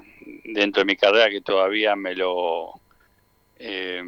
dentro 0.45 0.81
de 0.81 0.87
mi 0.87 0.97
carrera 0.97 1.31
que 1.31 1.41
todavía 1.41 1.95
me 1.95 2.15
lo 2.15 2.81
eh, 3.59 4.03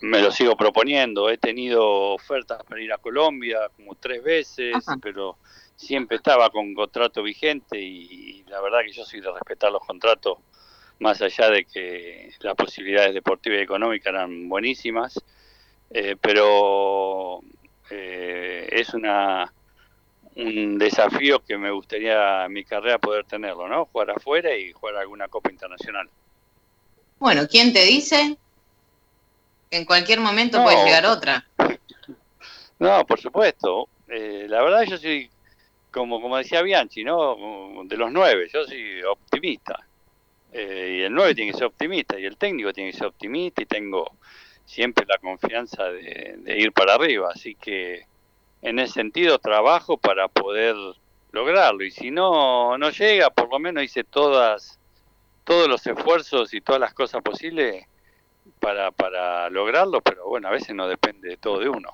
me 0.00 0.22
lo 0.22 0.30
sigo 0.30 0.56
proponiendo. 0.56 1.28
He 1.28 1.38
tenido 1.38 2.12
ofertas 2.14 2.62
para 2.64 2.80
ir 2.80 2.92
a 2.92 2.98
Colombia 2.98 3.68
como 3.76 3.94
tres 3.96 4.22
veces, 4.22 4.76
pero 5.02 5.36
siempre 5.76 6.16
estaba 6.16 6.50
con 6.50 6.74
contrato 6.74 7.22
vigente 7.22 7.80
y, 7.80 8.44
la 8.44 8.60
verdad 8.60 8.80
que 8.84 8.92
yo 8.92 9.04
soy 9.04 9.20
de 9.20 9.32
respetar 9.32 9.72
los 9.72 9.84
contratos 9.84 10.38
más 11.00 11.20
allá 11.20 11.50
de 11.50 11.64
que 11.64 12.30
las 12.40 12.54
posibilidades 12.54 13.12
deportivas 13.12 13.58
y 13.58 13.62
económicas 13.62 14.12
eran 14.12 14.48
buenísimas, 14.48 15.20
eh, 15.90 16.16
pero 16.20 17.40
eh, 17.90 18.68
es 18.70 18.94
una 18.94 19.52
un 20.36 20.78
desafío 20.78 21.44
que 21.44 21.56
me 21.56 21.70
gustaría 21.70 22.44
en 22.44 22.52
mi 22.52 22.64
carrera 22.64 22.98
poder 22.98 23.24
tenerlo, 23.24 23.68
¿no? 23.68 23.86
Jugar 23.86 24.10
afuera 24.10 24.56
y 24.56 24.72
jugar 24.72 24.96
alguna 24.96 25.28
Copa 25.28 25.50
Internacional. 25.50 26.08
Bueno, 27.18 27.46
¿quién 27.48 27.72
te 27.72 27.84
dice? 27.84 28.36
En 29.70 29.84
cualquier 29.84 30.20
momento 30.20 30.62
puede 30.62 30.84
llegar 30.84 31.06
otra. 31.06 31.46
No, 32.76 33.06
por 33.06 33.20
supuesto. 33.20 33.88
Eh, 34.08 34.46
la 34.48 34.60
verdad 34.60 34.82
yo 34.82 34.98
soy, 34.98 35.30
como, 35.92 36.20
como 36.20 36.36
decía 36.36 36.60
Bianchi, 36.60 37.04
¿no? 37.04 37.36
De 37.84 37.96
los 37.96 38.10
nueve, 38.10 38.48
yo 38.52 38.64
soy 38.64 39.00
optimista. 39.02 39.78
Eh, 40.52 40.98
y 40.98 41.02
el 41.02 41.14
nueve 41.14 41.34
tiene 41.34 41.52
que 41.52 41.58
ser 41.58 41.68
optimista 41.68 42.18
y 42.18 42.26
el 42.26 42.36
técnico 42.36 42.72
tiene 42.72 42.90
que 42.90 42.98
ser 42.98 43.06
optimista 43.06 43.62
y 43.62 43.66
tengo 43.66 44.16
siempre 44.64 45.06
la 45.06 45.18
confianza 45.18 45.84
de, 45.84 46.56
ir 46.58 46.72
para 46.72 46.94
arriba. 46.94 47.30
Así 47.34 47.54
que 47.54 48.06
en 48.62 48.78
ese 48.78 48.94
sentido 48.94 49.38
trabajo 49.38 49.96
para 49.96 50.28
poder 50.28 50.74
lograrlo. 51.32 51.84
Y 51.84 51.90
si 51.90 52.10
no 52.10 52.78
no 52.78 52.90
llega 52.90 53.30
por 53.30 53.50
lo 53.50 53.58
menos 53.58 53.84
hice 53.84 54.04
todas 54.04 54.78
todos 55.44 55.68
los 55.68 55.86
esfuerzos 55.86 56.54
y 56.54 56.60
todas 56.60 56.80
las 56.80 56.94
cosas 56.94 57.22
posibles 57.22 57.84
para, 58.60 58.90
para 58.92 59.50
lograrlo 59.50 60.00
pero 60.00 60.26
bueno 60.28 60.48
a 60.48 60.50
veces 60.50 60.74
no 60.74 60.88
depende 60.88 61.28
de 61.28 61.36
todo 61.36 61.58
de 61.58 61.68
uno. 61.68 61.90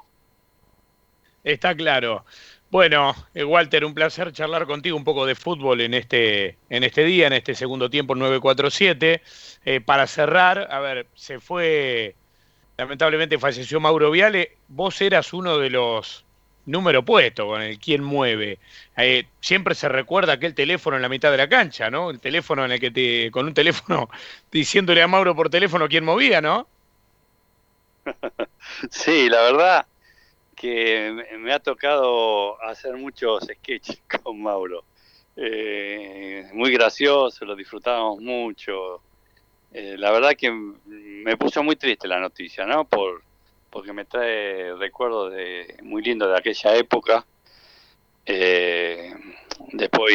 Está 1.42 1.74
claro. 1.74 2.24
Bueno 2.70 3.14
eh, 3.34 3.42
Walter 3.42 3.84
un 3.84 3.94
placer 3.94 4.32
charlar 4.32 4.66
contigo 4.66 4.96
un 4.96 5.04
poco 5.04 5.26
de 5.26 5.34
fútbol 5.34 5.80
en 5.80 5.94
este 5.94 6.58
en 6.68 6.84
este 6.84 7.02
día 7.02 7.26
en 7.26 7.32
este 7.32 7.54
segundo 7.54 7.90
tiempo 7.90 8.14
947 8.14 9.22
eh, 9.64 9.80
para 9.80 10.06
cerrar 10.06 10.68
a 10.70 10.78
ver 10.78 11.08
se 11.14 11.40
fue 11.40 12.14
lamentablemente 12.80 13.38
falleció 13.38 13.78
Mauro 13.78 14.10
Viale 14.10 14.56
vos 14.68 15.02
eras 15.02 15.34
uno 15.34 15.58
de 15.58 15.68
los 15.68 16.24
número 16.64 17.04
puesto 17.04 17.46
con 17.46 17.60
el 17.60 17.78
quién 17.78 18.02
mueve. 18.02 18.58
Eh, 18.96 19.26
siempre 19.40 19.74
se 19.74 19.86
recuerda 19.86 20.32
aquel 20.32 20.54
teléfono 20.54 20.96
en 20.96 21.02
la 21.02 21.10
mitad 21.10 21.30
de 21.30 21.36
la 21.36 21.48
cancha, 21.48 21.90
¿no? 21.90 22.08
El 22.08 22.20
teléfono 22.20 22.64
en 22.64 22.72
el 22.72 22.80
que 22.80 22.90
te, 22.90 23.30
con 23.30 23.44
un 23.44 23.52
teléfono 23.52 24.08
diciéndole 24.50 25.02
a 25.02 25.08
Mauro 25.08 25.36
por 25.36 25.50
teléfono 25.50 25.88
quién 25.88 26.04
movía, 26.04 26.40
¿no? 26.40 26.66
Sí, 28.90 29.28
la 29.28 29.42
verdad 29.42 29.86
que 30.56 31.26
me 31.38 31.52
ha 31.52 31.58
tocado 31.58 32.62
hacer 32.62 32.96
muchos 32.96 33.44
sketches 33.44 34.00
con 34.22 34.40
Mauro. 34.40 34.84
Eh, 35.36 36.48
muy 36.54 36.72
gracioso, 36.72 37.44
lo 37.44 37.54
disfrutábamos 37.54 38.20
mucho. 38.22 39.02
Eh, 39.72 39.96
la 39.98 40.10
verdad 40.10 40.32
que 40.36 40.50
me 40.50 41.36
puso 41.36 41.62
muy 41.62 41.76
triste 41.76 42.08
la 42.08 42.18
noticia, 42.18 42.66
¿no? 42.66 42.84
Por, 42.84 43.22
porque 43.70 43.92
me 43.92 44.04
trae 44.04 44.74
recuerdos 44.74 45.32
de, 45.32 45.76
muy 45.82 46.02
lindos 46.02 46.28
de 46.28 46.38
aquella 46.38 46.76
época. 46.76 47.24
Eh, 48.26 49.12
después 49.72 50.12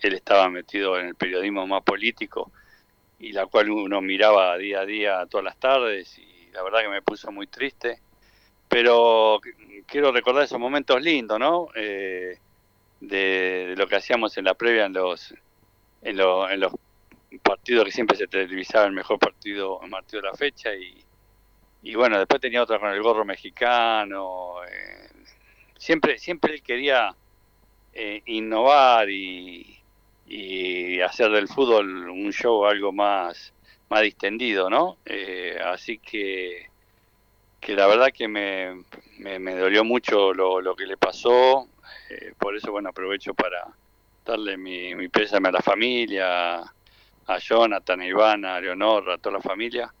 él 0.00 0.14
estaba 0.14 0.48
metido 0.48 0.98
en 0.98 1.08
el 1.08 1.14
periodismo 1.14 1.66
más 1.66 1.82
político 1.82 2.50
y 3.18 3.32
la 3.32 3.46
cual 3.46 3.70
uno 3.70 4.00
miraba 4.00 4.56
día 4.56 4.80
a 4.80 4.86
día 4.86 5.26
todas 5.26 5.44
las 5.44 5.56
tardes 5.58 6.18
y 6.18 6.50
la 6.52 6.62
verdad 6.62 6.80
que 6.80 6.88
me 6.88 7.02
puso 7.02 7.30
muy 7.32 7.46
triste. 7.46 8.00
Pero 8.68 9.40
quiero 9.86 10.12
recordar 10.12 10.44
esos 10.44 10.60
momentos 10.60 11.02
lindos, 11.02 11.38
¿no? 11.40 11.68
Eh, 11.74 12.38
de, 13.00 13.74
lo 13.76 13.88
que 13.88 13.96
hacíamos 13.96 14.36
en 14.38 14.44
la 14.44 14.54
previa 14.54 14.84
en 14.86 14.92
los, 14.92 15.34
en, 16.02 16.20
en 16.20 16.60
los 16.60 16.72
partidos 17.38 17.84
que 17.84 17.92
siempre 17.92 18.16
se 18.16 18.26
televisaba 18.26 18.86
el 18.86 18.92
mejor 18.92 19.18
partido, 19.18 19.80
el 19.82 19.90
partido 19.90 20.22
de 20.22 20.28
la 20.28 20.34
fecha 20.34 20.74
y 20.74 21.04
y 21.82 21.94
bueno, 21.94 22.18
después 22.18 22.40
tenía 22.40 22.62
otra 22.62 22.78
con 22.78 22.90
el 22.90 23.02
gorro 23.02 23.24
mexicano. 23.24 24.62
Eh, 24.64 25.08
siempre, 25.78 26.18
siempre 26.18 26.54
él 26.54 26.62
quería 26.62 27.14
eh, 27.92 28.22
innovar 28.26 29.08
y, 29.08 29.78
y, 30.26 31.00
hacer 31.00 31.30
del 31.30 31.48
fútbol 31.48 32.10
un 32.10 32.32
show 32.32 32.66
algo 32.66 32.92
más, 32.92 33.54
más 33.88 34.02
distendido, 34.02 34.68
¿no? 34.68 34.98
Eh, 35.06 35.58
así 35.64 35.98
que, 35.98 36.68
que 37.60 37.74
la 37.74 37.86
verdad 37.86 38.10
que 38.12 38.28
me, 38.28 38.84
me, 39.18 39.54
dolió 39.54 39.82
mucho 39.82 40.34
lo, 40.34 40.60
lo, 40.60 40.76
que 40.76 40.86
le 40.86 40.98
pasó. 40.98 41.66
por 42.38 42.56
eso, 42.56 42.72
bueno, 42.72 42.90
aprovecho 42.90 43.32
para 43.34 43.68
darle 44.24 44.56
mi, 44.58 44.94
mi 44.94 45.08
pésame 45.08 45.48
a 45.48 45.52
la 45.52 45.62
familia, 45.62 46.62
a 47.34 47.38
Jonathan, 47.38 48.00
a 48.00 48.06
Ivana, 48.06 48.56
a 48.56 48.60
Leonor, 48.60 49.10
a 49.10 49.18
toda 49.18 49.36
la 49.36 49.42
familia 49.42 49.92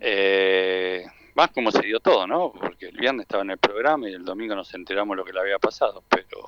eh, 0.00 1.04
más 1.34 1.50
como 1.50 1.70
se 1.70 1.82
dio 1.82 2.00
todo, 2.00 2.26
¿no? 2.26 2.52
Porque 2.52 2.86
el 2.86 2.96
viernes 2.96 3.24
estaba 3.24 3.42
en 3.42 3.50
el 3.50 3.58
programa 3.58 4.08
y 4.08 4.14
el 4.14 4.24
domingo 4.24 4.54
nos 4.54 4.72
enteramos 4.74 5.16
lo 5.16 5.24
que 5.24 5.32
le 5.32 5.40
había 5.40 5.58
pasado, 5.58 6.02
pero 6.08 6.38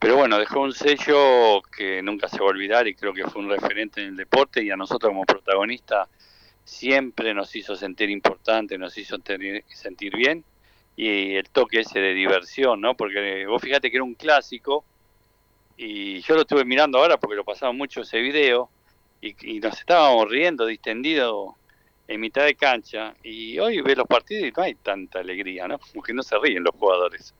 pero 0.00 0.14
bueno, 0.16 0.38
dejó 0.38 0.60
un 0.60 0.72
sello 0.72 1.60
que 1.76 2.02
nunca 2.02 2.28
se 2.28 2.38
va 2.38 2.46
a 2.46 2.50
olvidar 2.50 2.86
y 2.86 2.94
creo 2.94 3.12
que 3.12 3.24
fue 3.24 3.42
un 3.42 3.50
referente 3.50 4.00
en 4.00 4.08
el 4.08 4.16
deporte 4.16 4.62
y 4.62 4.70
a 4.70 4.76
nosotros 4.76 5.10
como 5.10 5.24
protagonistas 5.24 6.08
siempre 6.64 7.34
nos 7.34 7.54
hizo 7.56 7.74
sentir 7.74 8.08
importante, 8.08 8.78
nos 8.78 8.96
hizo 8.96 9.16
sentir 9.16 10.16
bien 10.16 10.44
y 10.94 11.34
el 11.34 11.48
toque 11.50 11.80
ese 11.80 11.98
de 11.98 12.14
diversión, 12.14 12.80
¿no? 12.80 12.96
Porque 12.96 13.46
vos 13.46 13.60
fíjate 13.60 13.90
que 13.90 13.96
era 13.96 14.04
un 14.04 14.14
clásico 14.14 14.84
y 15.76 16.20
yo 16.20 16.34
lo 16.36 16.42
estuve 16.42 16.64
mirando 16.64 16.98
ahora 16.98 17.16
porque 17.16 17.36
lo 17.36 17.44
pasaba 17.44 17.72
mucho 17.72 18.02
ese 18.02 18.20
video 18.20 18.70
y, 19.20 19.56
y 19.56 19.60
nos 19.60 19.78
estábamos 19.78 20.28
riendo 20.28 20.66
distendido 20.66 21.56
en 22.08 22.20
mitad 22.20 22.44
de 22.44 22.54
cancha 22.54 23.14
y 23.22 23.58
hoy 23.58 23.80
ve 23.82 23.94
los 23.94 24.06
partidos 24.06 24.48
y 24.48 24.52
no 24.56 24.62
hay 24.62 24.74
tanta 24.74 25.20
alegría, 25.20 25.68
¿no? 25.68 25.78
Como 25.78 26.02
que 26.02 26.14
no 26.14 26.22
se 26.22 26.38
ríen 26.38 26.64
los 26.64 26.74
jugadores. 26.74 27.34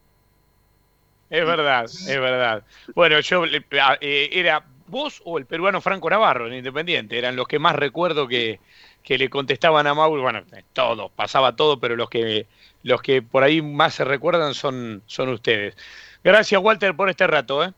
Es 1.30 1.44
verdad, 1.44 1.84
es 1.84 2.06
verdad. 2.20 2.62
Bueno, 2.94 3.20
yo 3.20 3.44
eh, 3.46 4.30
era 4.32 4.64
vos 4.86 5.20
o 5.24 5.38
el 5.38 5.46
peruano 5.46 5.80
Franco 5.80 6.08
Navarro 6.08 6.46
en 6.46 6.54
Independiente, 6.54 7.18
eran 7.18 7.36
los 7.36 7.46
que 7.48 7.58
más 7.58 7.76
recuerdo 7.76 8.26
que, 8.28 8.60
que 9.02 9.18
le 9.18 9.28
contestaban 9.28 9.86
a 9.86 9.94
Mauro, 9.94 10.22
bueno, 10.22 10.42
todo, 10.72 11.10
pasaba 11.10 11.56
todo, 11.56 11.78
pero 11.80 11.96
los 11.96 12.08
que 12.08 12.46
los 12.82 13.02
que 13.02 13.20
por 13.20 13.42
ahí 13.42 13.60
más 13.60 13.94
se 13.94 14.04
recuerdan 14.04 14.54
son, 14.54 15.02
son 15.06 15.28
ustedes. 15.30 15.76
Gracias 16.22 16.62
Walter 16.62 16.94
por 16.94 17.10
este 17.10 17.26
rato, 17.26 17.64
¿eh? 17.64 17.72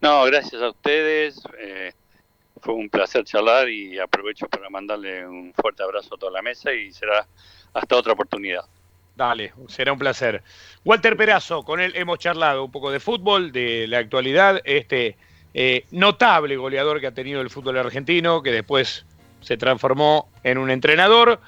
No, 0.00 0.24
gracias 0.24 0.60
a 0.60 0.70
ustedes. 0.70 1.40
Eh, 1.58 1.92
fue 2.62 2.74
un 2.74 2.88
placer 2.88 3.24
charlar 3.24 3.68
y 3.68 3.98
aprovecho 3.98 4.48
para 4.48 4.70
mandarle 4.70 5.26
un 5.26 5.52
fuerte 5.52 5.82
abrazo 5.82 6.14
a 6.14 6.18
toda 6.18 6.32
la 6.32 6.42
mesa 6.42 6.72
y 6.72 6.92
será 6.92 7.26
hasta 7.74 7.96
otra 7.96 8.12
oportunidad. 8.12 8.64
Dale, 9.16 9.52
será 9.68 9.92
un 9.92 9.98
placer. 9.98 10.42
Walter 10.84 11.16
Perazo, 11.16 11.64
con 11.64 11.80
él 11.80 11.92
hemos 11.96 12.18
charlado 12.18 12.64
un 12.64 12.70
poco 12.70 12.90
de 12.90 13.00
fútbol, 13.00 13.52
de 13.52 13.86
la 13.88 13.98
actualidad, 13.98 14.60
este 14.64 15.16
eh, 15.54 15.84
notable 15.90 16.56
goleador 16.56 17.00
que 17.00 17.08
ha 17.08 17.12
tenido 17.12 17.40
el 17.40 17.50
fútbol 17.50 17.76
argentino, 17.76 18.42
que 18.42 18.52
después 18.52 19.04
se 19.40 19.56
transformó 19.56 20.30
en 20.44 20.56
un 20.56 20.70
entrenador. 20.70 21.40